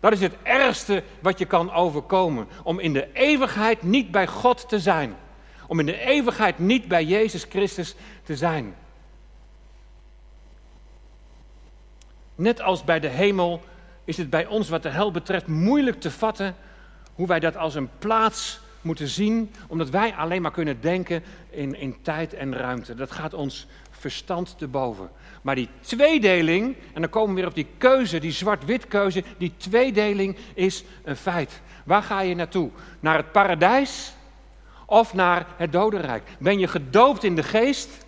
Dat 0.00 0.12
is 0.12 0.20
het 0.20 0.34
ergste 0.42 1.02
wat 1.20 1.38
je 1.38 1.44
kan 1.44 1.72
overkomen. 1.72 2.48
Om 2.62 2.78
in 2.78 2.92
de 2.92 3.12
eeuwigheid 3.12 3.82
niet 3.82 4.10
bij 4.10 4.26
God 4.26 4.68
te 4.68 4.80
zijn. 4.80 5.16
Om 5.66 5.80
in 5.80 5.86
de 5.86 5.98
eeuwigheid 5.98 6.58
niet 6.58 6.88
bij 6.88 7.04
Jezus 7.04 7.46
Christus 7.48 7.94
te 8.22 8.36
zijn. 8.36 8.74
Net 12.34 12.60
als 12.60 12.84
bij 12.84 13.00
de 13.00 13.08
hemel 13.08 13.62
is 14.04 14.16
het 14.16 14.30
bij 14.30 14.46
ons 14.46 14.68
wat 14.68 14.82
de 14.82 14.88
hel 14.88 15.10
betreft 15.10 15.46
moeilijk 15.46 16.00
te 16.00 16.10
vatten 16.10 16.56
hoe 17.14 17.26
wij 17.26 17.40
dat 17.40 17.56
als 17.56 17.74
een 17.74 17.90
plaats 17.98 18.60
moeten 18.82 19.08
zien, 19.08 19.52
omdat 19.68 19.90
wij 19.90 20.14
alleen 20.14 20.42
maar 20.42 20.50
kunnen 20.50 20.80
denken 20.80 21.22
in, 21.50 21.74
in 21.74 21.96
tijd 22.02 22.34
en 22.34 22.56
ruimte. 22.56 22.94
Dat 22.94 23.10
gaat 23.10 23.34
ons 23.34 23.66
verstand 23.90 24.58
te 24.58 24.68
boven. 24.68 25.10
Maar 25.42 25.54
die 25.54 25.68
tweedeling, 25.80 26.76
en 26.92 27.00
dan 27.00 27.10
komen 27.10 27.34
we 27.34 27.40
weer 27.40 27.48
op 27.48 27.54
die 27.54 27.66
keuze, 27.78 28.18
die 28.18 28.32
zwart-wit 28.32 28.88
keuze, 28.88 29.24
die 29.38 29.52
tweedeling 29.56 30.36
is 30.54 30.84
een 31.04 31.16
feit. 31.16 31.60
Waar 31.84 32.02
ga 32.02 32.20
je 32.20 32.34
naartoe? 32.34 32.70
Naar 33.00 33.16
het 33.16 33.32
paradijs 33.32 34.14
of 34.86 35.14
naar 35.14 35.46
het 35.56 35.72
dodenrijk? 35.72 36.22
Ben 36.38 36.58
je 36.58 36.68
gedoopt 36.68 37.24
in 37.24 37.34
de 37.34 37.42
geest? 37.42 38.04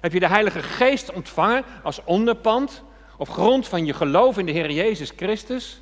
Heb 0.00 0.12
je 0.12 0.20
de 0.20 0.28
Heilige 0.28 0.62
Geest 0.62 1.12
ontvangen 1.12 1.64
als 1.82 2.04
onderpand 2.04 2.82
op 3.16 3.28
grond 3.28 3.68
van 3.68 3.86
je 3.86 3.94
geloof 3.94 4.38
in 4.38 4.46
de 4.46 4.52
Heer 4.52 4.70
Jezus 4.70 5.12
Christus? 5.16 5.80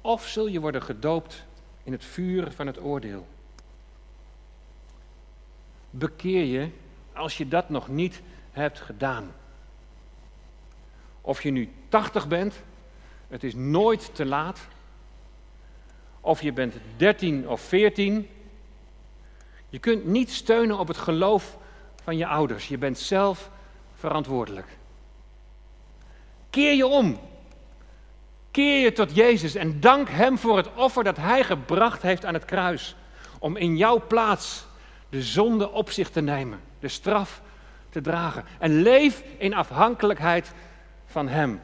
Of 0.00 0.26
zul 0.26 0.46
je 0.46 0.60
worden 0.60 0.82
gedoopt 0.82 1.46
in 1.88 1.94
het 1.94 2.04
vuur 2.04 2.52
van 2.52 2.66
het 2.66 2.80
oordeel? 2.80 3.26
Bekeer 5.90 6.44
je 6.44 6.70
als 7.12 7.36
je 7.36 7.48
dat 7.48 7.68
nog 7.68 7.88
niet 7.88 8.22
hebt 8.50 8.80
gedaan. 8.80 9.34
Of 11.20 11.42
je 11.42 11.50
nu 11.50 11.72
80 11.88 12.28
bent, 12.28 12.62
het 13.28 13.44
is 13.44 13.54
nooit 13.54 14.14
te 14.14 14.26
laat. 14.26 14.60
Of 16.20 16.42
je 16.42 16.52
bent 16.52 16.74
13 16.96 17.48
of 17.48 17.60
14. 17.60 18.28
Je 19.68 19.78
kunt 19.78 20.04
niet 20.04 20.30
steunen 20.30 20.78
op 20.78 20.88
het 20.88 20.98
geloof 20.98 21.58
van 22.02 22.16
je 22.16 22.26
ouders. 22.26 22.68
Je 22.68 22.78
bent 22.78 22.98
zelf 22.98 23.50
verantwoordelijk. 23.94 24.68
Keer 26.50 26.74
je 26.74 26.86
om. 26.86 27.18
Keer 28.50 28.80
je 28.80 28.92
tot 28.92 29.14
Jezus 29.14 29.54
en 29.54 29.80
dank 29.80 30.08
Hem 30.08 30.38
voor 30.38 30.56
het 30.56 30.74
offer 30.74 31.04
dat 31.04 31.16
Hij 31.16 31.44
gebracht 31.44 32.02
heeft 32.02 32.24
aan 32.24 32.34
het 32.34 32.44
kruis. 32.44 32.96
Om 33.38 33.56
in 33.56 33.76
jouw 33.76 34.06
plaats 34.06 34.66
de 35.08 35.22
zonde 35.22 35.70
op 35.70 35.90
zich 35.90 36.10
te 36.10 36.20
nemen, 36.20 36.60
de 36.80 36.88
straf 36.88 37.42
te 37.90 38.00
dragen. 38.00 38.44
En 38.58 38.82
leef 38.82 39.22
in 39.38 39.54
afhankelijkheid 39.54 40.52
van 41.06 41.28
Hem. 41.28 41.60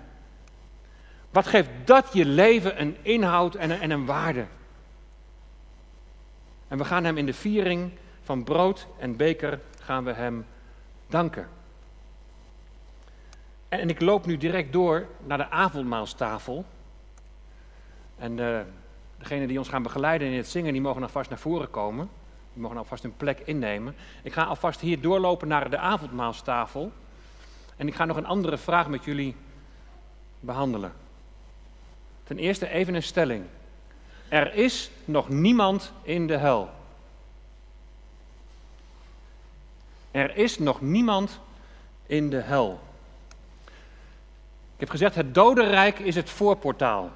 Wat 1.31 1.47
geeft 1.47 1.71
dat 1.85 2.09
je 2.13 2.25
leven 2.25 2.81
een 2.81 2.97
inhoud 3.03 3.55
en 3.55 3.71
een, 3.71 3.81
en 3.81 3.91
een 3.91 4.07
waarde? 4.07 4.47
En 6.69 6.79
we 6.79 6.85
gaan 6.85 7.05
Hem 7.05 7.17
in 7.17 7.27
de 7.27 7.35
viering 7.35 7.91
van 8.23 8.45
brood 8.45 8.87
en 8.99 9.17
beker 9.17 9.61
gaan 9.81 10.05
we 10.05 10.13
Hem 10.13 10.47
danken. 11.07 11.49
En 13.69 13.89
ik 13.89 14.01
loop 14.01 14.27
nu 14.27 14.37
direct 14.37 14.73
door 14.73 15.07
naar 15.27 15.39
de 15.39 15.51
avondmaalstafel. 15.51 16.65
En 18.19 18.39
uh, 18.39 18.61
degenen 19.19 19.49
die 19.49 19.59
ons 19.59 19.69
gaan 19.69 19.83
begeleiden 19.83 20.29
in 20.29 20.37
het 20.37 20.49
zingen, 20.49 20.73
die 20.73 20.83
mogen 20.83 21.03
alvast 21.03 21.31
naar 21.31 21.39
voren 21.39 21.71
komen. 21.71 22.09
Die 22.53 22.63
mogen 22.63 22.77
alvast 22.77 23.03
hun 23.03 23.17
plek 23.17 23.41
innemen. 23.45 23.95
Ik 24.23 24.33
ga 24.33 24.45
alvast 24.45 24.81
hier 24.81 25.01
doorlopen 25.01 25.49
naar 25.49 25.71
de 25.71 25.79
avondmaalstafel. 25.79 26.93
En 27.77 27.87
ik 27.87 27.95
ga 27.95 28.05
nog 28.05 28.17
een 28.17 28.27
andere 28.27 28.59
vraag 28.59 28.89
met 28.89 29.05
jullie 29.05 29.37
behandelen. 30.41 30.93
Ten 32.25 32.39
eerste 32.39 32.69
even 32.69 32.95
een 32.95 33.03
stelling. 33.03 33.45
Er 34.29 34.55
is 34.55 34.91
nog 35.05 35.29
niemand 35.29 35.93
in 36.03 36.27
de 36.27 36.37
hel. 36.37 36.71
Er 40.11 40.37
is 40.37 40.59
nog 40.59 40.81
niemand 40.81 41.41
in 42.07 42.31
de 42.31 42.41
hel. 42.41 42.81
Ik 44.75 44.81
heb 44.81 44.91
gezegd, 44.91 45.15
het 45.15 45.35
dodenrijk 45.35 45.99
is 45.99 46.15
het 46.15 46.31
voorportaal. 46.31 47.11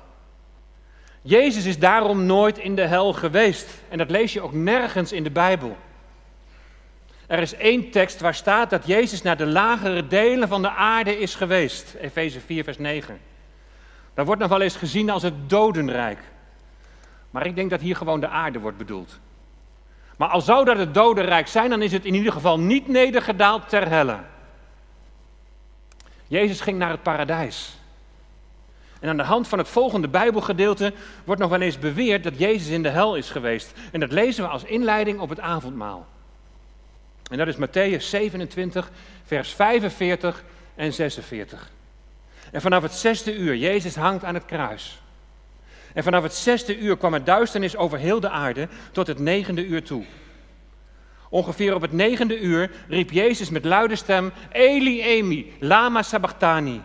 Jezus 1.22 1.64
is 1.64 1.78
daarom 1.78 2.26
nooit 2.26 2.58
in 2.58 2.74
de 2.74 2.86
hel 2.86 3.12
geweest. 3.12 3.68
En 3.88 3.98
dat 3.98 4.10
lees 4.10 4.32
je 4.32 4.40
ook 4.40 4.52
nergens 4.52 5.12
in 5.12 5.22
de 5.22 5.30
Bijbel. 5.30 5.76
Er 7.26 7.38
is 7.38 7.54
één 7.54 7.90
tekst 7.90 8.20
waar 8.20 8.34
staat 8.34 8.70
dat 8.70 8.86
Jezus 8.86 9.22
naar 9.22 9.36
de 9.36 9.46
lagere 9.46 10.06
delen 10.06 10.48
van 10.48 10.62
de 10.62 10.70
aarde 10.70 11.18
is 11.18 11.34
geweest. 11.34 11.94
Efeze 12.00 12.40
4, 12.40 12.64
vers 12.64 12.78
9. 12.78 13.20
Dat 14.14 14.26
wordt 14.26 14.40
nog 14.40 14.50
wel 14.50 14.60
eens 14.60 14.76
gezien 14.76 15.10
als 15.10 15.22
het 15.22 15.50
dodenrijk. 15.50 16.18
Maar 17.30 17.46
ik 17.46 17.54
denk 17.54 17.70
dat 17.70 17.80
hier 17.80 17.96
gewoon 17.96 18.20
de 18.20 18.28
aarde 18.28 18.58
wordt 18.58 18.78
bedoeld. 18.78 19.18
Maar 20.16 20.28
al 20.28 20.40
zou 20.40 20.64
dat 20.64 20.78
het 20.78 20.94
dodenrijk 20.94 21.46
zijn, 21.46 21.70
dan 21.70 21.82
is 21.82 21.92
het 21.92 22.04
in 22.04 22.14
ieder 22.14 22.32
geval 22.32 22.58
niet 22.58 22.88
nedergedaald 22.88 23.68
ter 23.68 23.88
helle. 23.88 24.18
Jezus 26.26 26.60
ging 26.60 26.78
naar 26.78 26.90
het 26.90 27.02
paradijs. 27.02 27.77
En 29.00 29.08
aan 29.08 29.16
de 29.16 29.22
hand 29.22 29.48
van 29.48 29.58
het 29.58 29.68
volgende 29.68 30.08
Bijbelgedeelte 30.08 30.92
wordt 31.24 31.40
nog 31.40 31.50
wel 31.50 31.60
eens 31.60 31.78
beweerd 31.78 32.22
dat 32.22 32.38
Jezus 32.38 32.68
in 32.68 32.82
de 32.82 32.88
hel 32.88 33.16
is 33.16 33.30
geweest. 33.30 33.72
En 33.92 34.00
dat 34.00 34.12
lezen 34.12 34.44
we 34.44 34.50
als 34.50 34.64
inleiding 34.64 35.20
op 35.20 35.28
het 35.28 35.40
avondmaal. 35.40 36.06
En 37.30 37.38
dat 37.38 37.46
is 37.46 37.56
Matthäus 37.56 38.02
27, 38.02 38.90
vers 39.24 39.54
45 39.54 40.44
en 40.74 40.92
46. 40.92 41.70
En 42.52 42.60
vanaf 42.60 42.82
het 42.82 42.92
zesde 42.92 43.36
uur, 43.36 43.56
Jezus 43.56 43.96
hangt 43.96 44.24
aan 44.24 44.34
het 44.34 44.44
kruis. 44.44 45.00
En 45.94 46.02
vanaf 46.02 46.22
het 46.22 46.34
zesde 46.34 46.78
uur 46.78 46.96
kwam 46.96 47.14
er 47.14 47.24
duisternis 47.24 47.76
over 47.76 47.98
heel 47.98 48.20
de 48.20 48.28
aarde 48.28 48.68
tot 48.92 49.06
het 49.06 49.18
negende 49.18 49.66
uur 49.66 49.82
toe. 49.82 50.04
Ongeveer 51.30 51.74
op 51.74 51.82
het 51.82 51.92
negende 51.92 52.40
uur 52.40 52.70
riep 52.88 53.10
Jezus 53.10 53.50
met 53.50 53.64
luide 53.64 53.96
stem: 53.96 54.32
Eli, 54.52 55.02
Emi, 55.02 55.52
lama 55.58 56.02
sabachthani. 56.02 56.82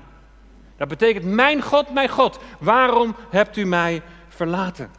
Dat 0.84 0.98
betekent: 0.98 1.26
Mijn 1.26 1.62
God, 1.62 1.94
mijn 1.94 2.10
God, 2.10 2.40
waarom 2.60 3.16
hebt 3.30 3.58
u 3.58 3.66
mij 3.66 4.02
verlaten? 4.28 4.92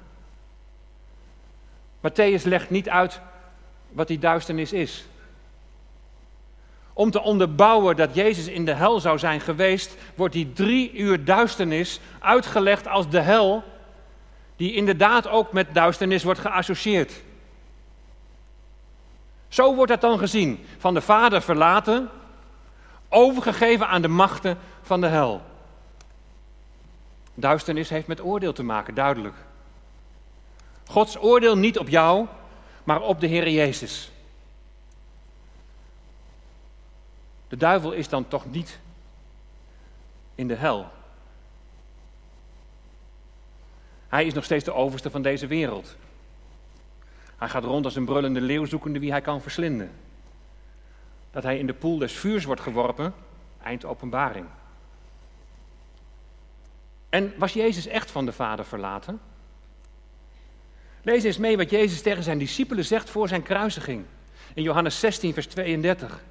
Matthäus 2.00 2.42
legt 2.42 2.70
niet 2.70 2.88
uit 2.88 3.20
wat 3.88 4.08
die 4.08 4.18
duisternis 4.18 4.72
is. 4.72 5.04
Om 6.92 7.10
te 7.10 7.20
onderbouwen 7.20 7.96
dat 7.96 8.14
Jezus 8.14 8.46
in 8.46 8.64
de 8.64 8.72
hel 8.72 9.00
zou 9.00 9.18
zijn 9.18 9.40
geweest, 9.40 9.96
wordt 10.14 10.34
die 10.34 10.52
drie 10.52 10.92
uur 10.92 11.24
duisternis 11.24 12.00
uitgelegd 12.18 12.88
als 12.88 13.10
de 13.10 13.20
hel, 13.20 13.62
die 14.56 14.74
inderdaad 14.74 15.28
ook 15.28 15.52
met 15.52 15.74
duisternis 15.74 16.24
wordt 16.24 16.40
geassocieerd. 16.40 17.12
Zo 19.48 19.74
wordt 19.74 19.90
dat 19.90 20.00
dan 20.00 20.18
gezien. 20.18 20.66
Van 20.78 20.94
de 20.94 21.00
Vader 21.00 21.42
verlaten, 21.42 22.10
overgegeven 23.08 23.88
aan 23.88 24.02
de 24.02 24.08
machten 24.08 24.58
van 24.82 25.00
de 25.00 25.06
hel. 25.06 25.52
Duisternis 27.34 27.88
heeft 27.88 28.06
met 28.06 28.22
oordeel 28.22 28.52
te 28.52 28.62
maken, 28.62 28.94
duidelijk. 28.94 29.34
Gods 30.86 31.18
oordeel 31.18 31.56
niet 31.56 31.78
op 31.78 31.88
jou, 31.88 32.26
maar 32.84 33.00
op 33.00 33.20
de 33.20 33.26
Heer 33.26 33.48
Jezus. 33.48 34.10
De 37.48 37.56
duivel 37.56 37.92
is 37.92 38.08
dan 38.08 38.28
toch 38.28 38.50
niet 38.50 38.78
in 40.34 40.48
de 40.48 40.54
hel. 40.54 40.90
Hij 44.08 44.26
is 44.26 44.34
nog 44.34 44.44
steeds 44.44 44.64
de 44.64 44.74
overste 44.74 45.10
van 45.10 45.22
deze 45.22 45.46
wereld. 45.46 45.96
Hij 47.36 47.48
gaat 47.48 47.64
rond 47.64 47.84
als 47.84 47.96
een 47.96 48.04
brullende 48.04 48.40
leeuw 48.40 48.64
zoekende 48.64 48.98
wie 48.98 49.10
hij 49.10 49.20
kan 49.20 49.40
verslinden. 49.40 49.90
Dat 51.30 51.42
hij 51.42 51.58
in 51.58 51.66
de 51.66 51.74
poel 51.74 51.98
des 51.98 52.12
vuurs 52.12 52.44
wordt 52.44 52.60
geworpen, 52.60 53.14
eind 53.62 53.84
openbaring. 53.84 54.46
En 57.14 57.32
was 57.36 57.52
Jezus 57.52 57.86
echt 57.86 58.10
van 58.10 58.26
de 58.26 58.32
Vader 58.32 58.64
verlaten? 58.64 59.20
Lees 61.02 61.22
eens 61.22 61.38
mee 61.38 61.56
wat 61.56 61.70
Jezus 61.70 62.02
tegen 62.02 62.22
zijn 62.22 62.38
discipelen 62.38 62.84
zegt 62.84 63.10
voor 63.10 63.28
zijn 63.28 63.42
kruisiging. 63.42 64.04
In 64.54 64.62
Johannes 64.62 65.00
16, 65.00 65.32
vers 65.32 65.46
32. 65.46 66.22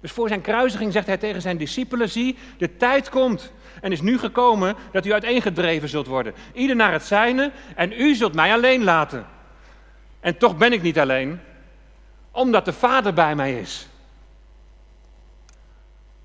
Dus 0.00 0.12
voor 0.12 0.28
zijn 0.28 0.40
kruisiging 0.40 0.92
zegt 0.92 1.06
hij 1.06 1.16
tegen 1.16 1.42
zijn 1.42 1.56
discipelen: 1.56 2.08
Zie, 2.08 2.36
de 2.58 2.76
tijd 2.76 3.08
komt 3.08 3.52
en 3.80 3.92
is 3.92 4.00
nu 4.00 4.18
gekomen 4.18 4.76
dat 4.92 5.06
u 5.06 5.12
uiteengedreven 5.12 5.88
zult 5.88 6.06
worden. 6.06 6.34
Ieder 6.52 6.76
naar 6.76 6.92
het 6.92 7.04
zijne 7.04 7.52
en 7.76 7.92
u 7.92 8.14
zult 8.14 8.34
mij 8.34 8.52
alleen 8.52 8.84
laten. 8.84 9.26
En 10.20 10.38
toch 10.38 10.56
ben 10.56 10.72
ik 10.72 10.82
niet 10.82 10.98
alleen, 10.98 11.40
omdat 12.30 12.64
de 12.64 12.72
Vader 12.72 13.14
bij 13.14 13.34
mij 13.34 13.60
is. 13.60 13.88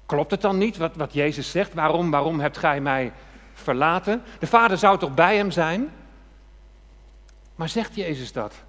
Klopt 0.06 0.32
het 0.32 0.41
dan 0.41 0.58
niet 0.58 0.78
wat, 0.78 0.96
wat 0.96 1.14
Jezus 1.14 1.52
zegt? 1.52 1.74
Waarom, 1.74 2.12
waarom 2.12 2.39
hebt 2.39 2.58
gij 2.58 2.82
mij 2.82 3.12
verlaten? 3.56 4.24
De 4.39 4.47
Vader 4.47 4.78
zou 4.78 4.99
toch 4.99 5.14
bij 5.14 5.38
hem 5.38 5.51
zijn? 5.51 5.91
Maar 7.56 7.70
zegt 7.70 7.95
Jezus 7.95 8.32
dat? 8.32 8.64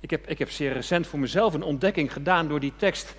Ik 0.00 0.10
heb, 0.10 0.28
ik 0.28 0.38
heb 0.38 0.50
zeer 0.50 0.72
recent 0.72 1.06
voor 1.06 1.18
mezelf 1.18 1.54
een 1.54 1.62
ontdekking 1.62 2.12
gedaan 2.12 2.48
door 2.48 2.60
die 2.60 2.72
tekst 2.76 3.14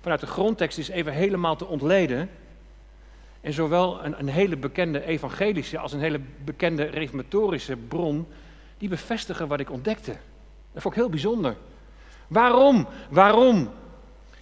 vanuit 0.00 0.20
de 0.20 0.26
grondtekst 0.26 0.78
is 0.78 0.88
even 0.88 1.12
helemaal 1.12 1.56
te 1.56 1.66
ontleden. 1.66 2.30
En 3.40 3.52
zowel 3.52 4.04
een, 4.04 4.18
een 4.18 4.28
hele 4.28 4.56
bekende 4.56 5.04
evangelische 5.04 5.78
als 5.78 5.92
een 5.92 6.00
hele 6.00 6.20
bekende 6.44 6.84
reformatorische 6.84 7.76
bron, 7.76 8.26
die 8.78 8.88
bevestigen 8.88 9.48
wat 9.48 9.60
ik 9.60 9.70
ontdekte. 9.70 10.16
Dat 10.72 10.82
vond 10.82 10.94
ik 10.94 11.00
heel 11.00 11.10
bijzonder. 11.10 11.56
Waarom? 12.26 12.88
Waarom? 13.10 13.70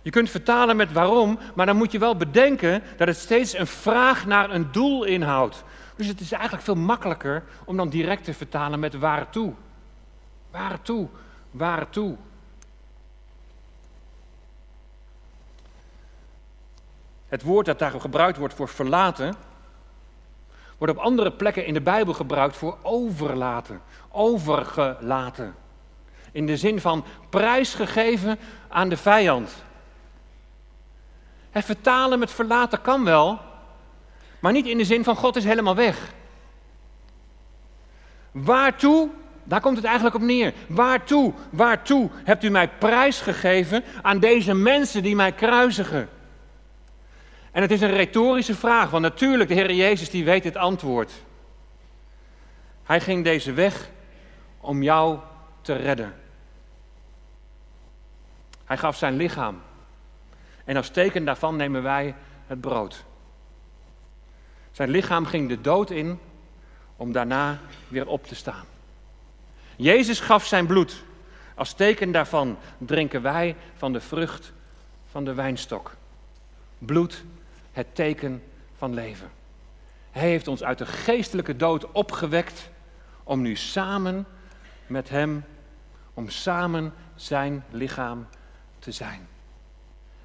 Je 0.02 0.10
kunt 0.10 0.30
vertalen 0.30 0.76
met 0.76 0.92
waarom, 0.92 1.38
maar 1.54 1.66
dan 1.66 1.76
moet 1.76 1.92
je 1.92 1.98
wel 1.98 2.16
bedenken 2.16 2.82
dat 2.96 3.08
het 3.08 3.18
steeds 3.18 3.58
een 3.58 3.66
vraag 3.66 4.26
naar 4.26 4.50
een 4.50 4.72
doel 4.72 5.04
inhoudt. 5.04 5.64
Dus 5.96 6.06
het 6.06 6.20
is 6.20 6.32
eigenlijk 6.32 6.62
veel 6.62 6.74
makkelijker 6.74 7.42
om 7.64 7.76
dan 7.76 7.88
direct 7.88 8.24
te 8.24 8.34
vertalen 8.34 8.80
met 8.80 8.94
waartoe. 8.94 9.52
Waartoe? 10.50 11.08
Waartoe? 11.50 12.16
Het 17.28 17.42
woord 17.42 17.66
dat 17.66 17.78
daar 17.78 18.00
gebruikt 18.00 18.38
wordt 18.38 18.54
voor 18.54 18.68
verlaten, 18.68 19.34
wordt 20.78 20.92
op 20.92 21.02
andere 21.02 21.32
plekken 21.32 21.66
in 21.66 21.74
de 21.74 21.80
Bijbel 21.80 22.14
gebruikt 22.14 22.56
voor 22.56 22.78
overlaten, 22.82 23.80
overgelaten. 24.10 25.54
In 26.32 26.46
de 26.46 26.56
zin 26.56 26.80
van 26.80 27.04
prijsgegeven 27.28 28.38
aan 28.68 28.88
de 28.88 28.96
vijand. 28.96 29.64
Het 31.50 31.64
vertalen 31.64 32.18
met 32.18 32.30
verlaten 32.30 32.80
kan 32.80 33.04
wel, 33.04 33.38
maar 34.38 34.52
niet 34.52 34.66
in 34.66 34.78
de 34.78 34.84
zin 34.84 35.04
van 35.04 35.16
God 35.16 35.36
is 35.36 35.44
helemaal 35.44 35.74
weg. 35.74 36.12
Waartoe, 38.30 39.08
daar 39.44 39.60
komt 39.60 39.76
het 39.76 39.84
eigenlijk 39.84 40.16
op 40.16 40.22
neer. 40.22 40.54
Waartoe, 40.68 41.32
waartoe 41.50 42.10
hebt 42.24 42.44
u 42.44 42.50
mij 42.50 42.68
prijsgegeven 42.68 43.84
aan 44.02 44.18
deze 44.18 44.54
mensen 44.54 45.02
die 45.02 45.14
mij 45.14 45.32
kruisigen? 45.32 46.08
En 47.50 47.62
het 47.62 47.70
is 47.70 47.80
een 47.80 47.90
retorische 47.90 48.54
vraag, 48.54 48.90
want 48.90 49.02
natuurlijk, 49.02 49.48
de 49.48 49.54
Heer 49.54 49.72
Jezus 49.72 50.10
die 50.10 50.24
weet 50.24 50.44
het 50.44 50.56
antwoord. 50.56 51.12
Hij 52.82 53.00
ging 53.00 53.24
deze 53.24 53.52
weg 53.52 53.90
om 54.60 54.82
jou 54.82 55.18
te 55.60 55.74
redden. 55.74 56.14
Hij 58.64 58.76
gaf 58.76 58.96
zijn 58.96 59.16
lichaam. 59.16 59.62
En 60.70 60.76
als 60.76 60.88
teken 60.88 61.24
daarvan 61.24 61.56
nemen 61.56 61.82
wij 61.82 62.14
het 62.46 62.60
brood. 62.60 63.04
Zijn 64.70 64.90
lichaam 64.90 65.26
ging 65.26 65.48
de 65.48 65.60
dood 65.60 65.90
in 65.90 66.18
om 66.96 67.12
daarna 67.12 67.58
weer 67.88 68.06
op 68.06 68.26
te 68.26 68.34
staan. 68.34 68.64
Jezus 69.76 70.20
gaf 70.20 70.46
zijn 70.46 70.66
bloed. 70.66 71.02
Als 71.54 71.72
teken 71.72 72.12
daarvan 72.12 72.58
drinken 72.78 73.22
wij 73.22 73.56
van 73.76 73.92
de 73.92 74.00
vrucht 74.00 74.52
van 75.10 75.24
de 75.24 75.34
wijnstok. 75.34 75.96
Bloed, 76.78 77.24
het 77.72 77.94
teken 77.94 78.42
van 78.76 78.94
leven. 78.94 79.30
Hij 80.10 80.28
heeft 80.28 80.48
ons 80.48 80.62
uit 80.62 80.78
de 80.78 80.86
geestelijke 80.86 81.56
dood 81.56 81.92
opgewekt 81.92 82.70
om 83.24 83.40
nu 83.40 83.56
samen 83.56 84.26
met 84.86 85.08
Hem, 85.08 85.44
om 86.14 86.28
samen 86.28 86.92
zijn 87.14 87.64
lichaam 87.70 88.26
te 88.78 88.92
zijn. 88.92 89.28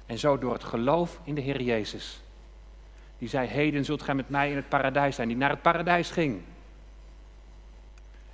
En 0.06 0.18
zo 0.18 0.38
door 0.38 0.52
het 0.52 0.64
geloof 0.64 1.20
in 1.24 1.34
de 1.34 1.40
Heer 1.40 1.62
Jezus. 1.62 2.20
Die 3.18 3.28
zei, 3.28 3.48
heden 3.48 3.84
zult 3.84 4.02
gij 4.02 4.14
met 4.14 4.28
mij 4.28 4.50
in 4.50 4.56
het 4.56 4.68
paradijs 4.68 5.16
zijn. 5.16 5.28
Die 5.28 5.36
naar 5.36 5.50
het 5.50 5.62
paradijs 5.62 6.10
ging. 6.10 6.42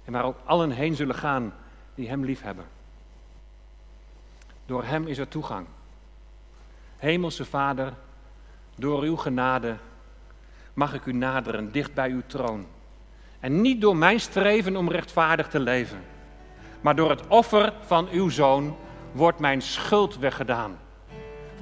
En 0.04 0.12
waar 0.12 0.24
ook 0.24 0.38
allen 0.44 0.70
heen 0.70 0.94
zullen 0.94 1.14
gaan 1.14 1.54
die 1.94 2.08
hem 2.08 2.24
lief 2.24 2.42
hebben. 2.42 2.64
Door 4.66 4.84
hem 4.84 5.06
is 5.06 5.18
er 5.18 5.28
toegang. 5.28 5.66
Hemelse 6.96 7.44
Vader, 7.44 7.92
door 8.74 9.02
uw 9.02 9.16
genade 9.16 9.76
mag 10.74 10.94
ik 10.94 11.06
u 11.06 11.12
naderen, 11.12 11.72
dicht 11.72 11.94
bij 11.94 12.10
uw 12.10 12.22
troon. 12.26 12.66
En 13.40 13.60
niet 13.60 13.80
door 13.80 13.96
mijn 13.96 14.20
streven 14.20 14.76
om 14.76 14.90
rechtvaardig 14.90 15.48
te 15.48 15.60
leven, 15.60 16.04
maar 16.80 16.96
door 16.96 17.10
het 17.10 17.26
offer 17.26 17.72
van 17.80 18.08
uw 18.08 18.28
zoon 18.28 18.76
wordt 19.12 19.38
mijn 19.38 19.62
schuld 19.62 20.18
weggedaan. 20.18 20.78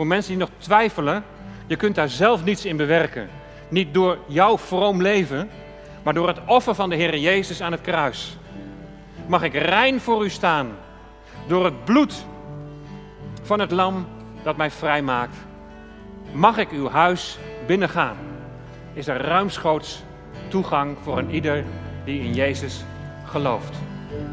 Voor 0.00 0.08
mensen 0.08 0.30
die 0.30 0.40
nog 0.40 0.50
twijfelen, 0.58 1.24
je 1.66 1.76
kunt 1.76 1.94
daar 1.94 2.08
zelf 2.08 2.44
niets 2.44 2.64
in 2.64 2.76
bewerken. 2.76 3.28
Niet 3.68 3.94
door 3.94 4.18
jouw 4.26 4.58
vroom 4.58 5.02
leven, 5.02 5.50
maar 6.02 6.14
door 6.14 6.28
het 6.28 6.40
offer 6.46 6.74
van 6.74 6.90
de 6.90 6.96
Heer 6.96 7.18
Jezus 7.18 7.62
aan 7.62 7.72
het 7.72 7.80
kruis. 7.80 8.36
Mag 9.26 9.42
ik 9.42 9.54
rein 9.54 10.00
voor 10.00 10.24
u 10.24 10.30
staan, 10.30 10.68
door 11.46 11.64
het 11.64 11.84
bloed 11.84 12.26
van 13.42 13.60
het 13.60 13.70
lam 13.70 14.06
dat 14.42 14.56
mij 14.56 14.70
vrijmaakt. 14.70 15.36
Mag 16.32 16.58
ik 16.58 16.70
uw 16.70 16.88
huis 16.88 17.38
binnengaan? 17.66 18.16
Is 18.92 19.06
er 19.06 19.20
ruimschoots 19.20 20.02
toegang 20.48 20.96
voor 21.02 21.18
een 21.18 21.30
ieder 21.30 21.64
die 22.04 22.20
in 22.20 22.34
Jezus 22.34 22.84
gelooft. 23.24 23.89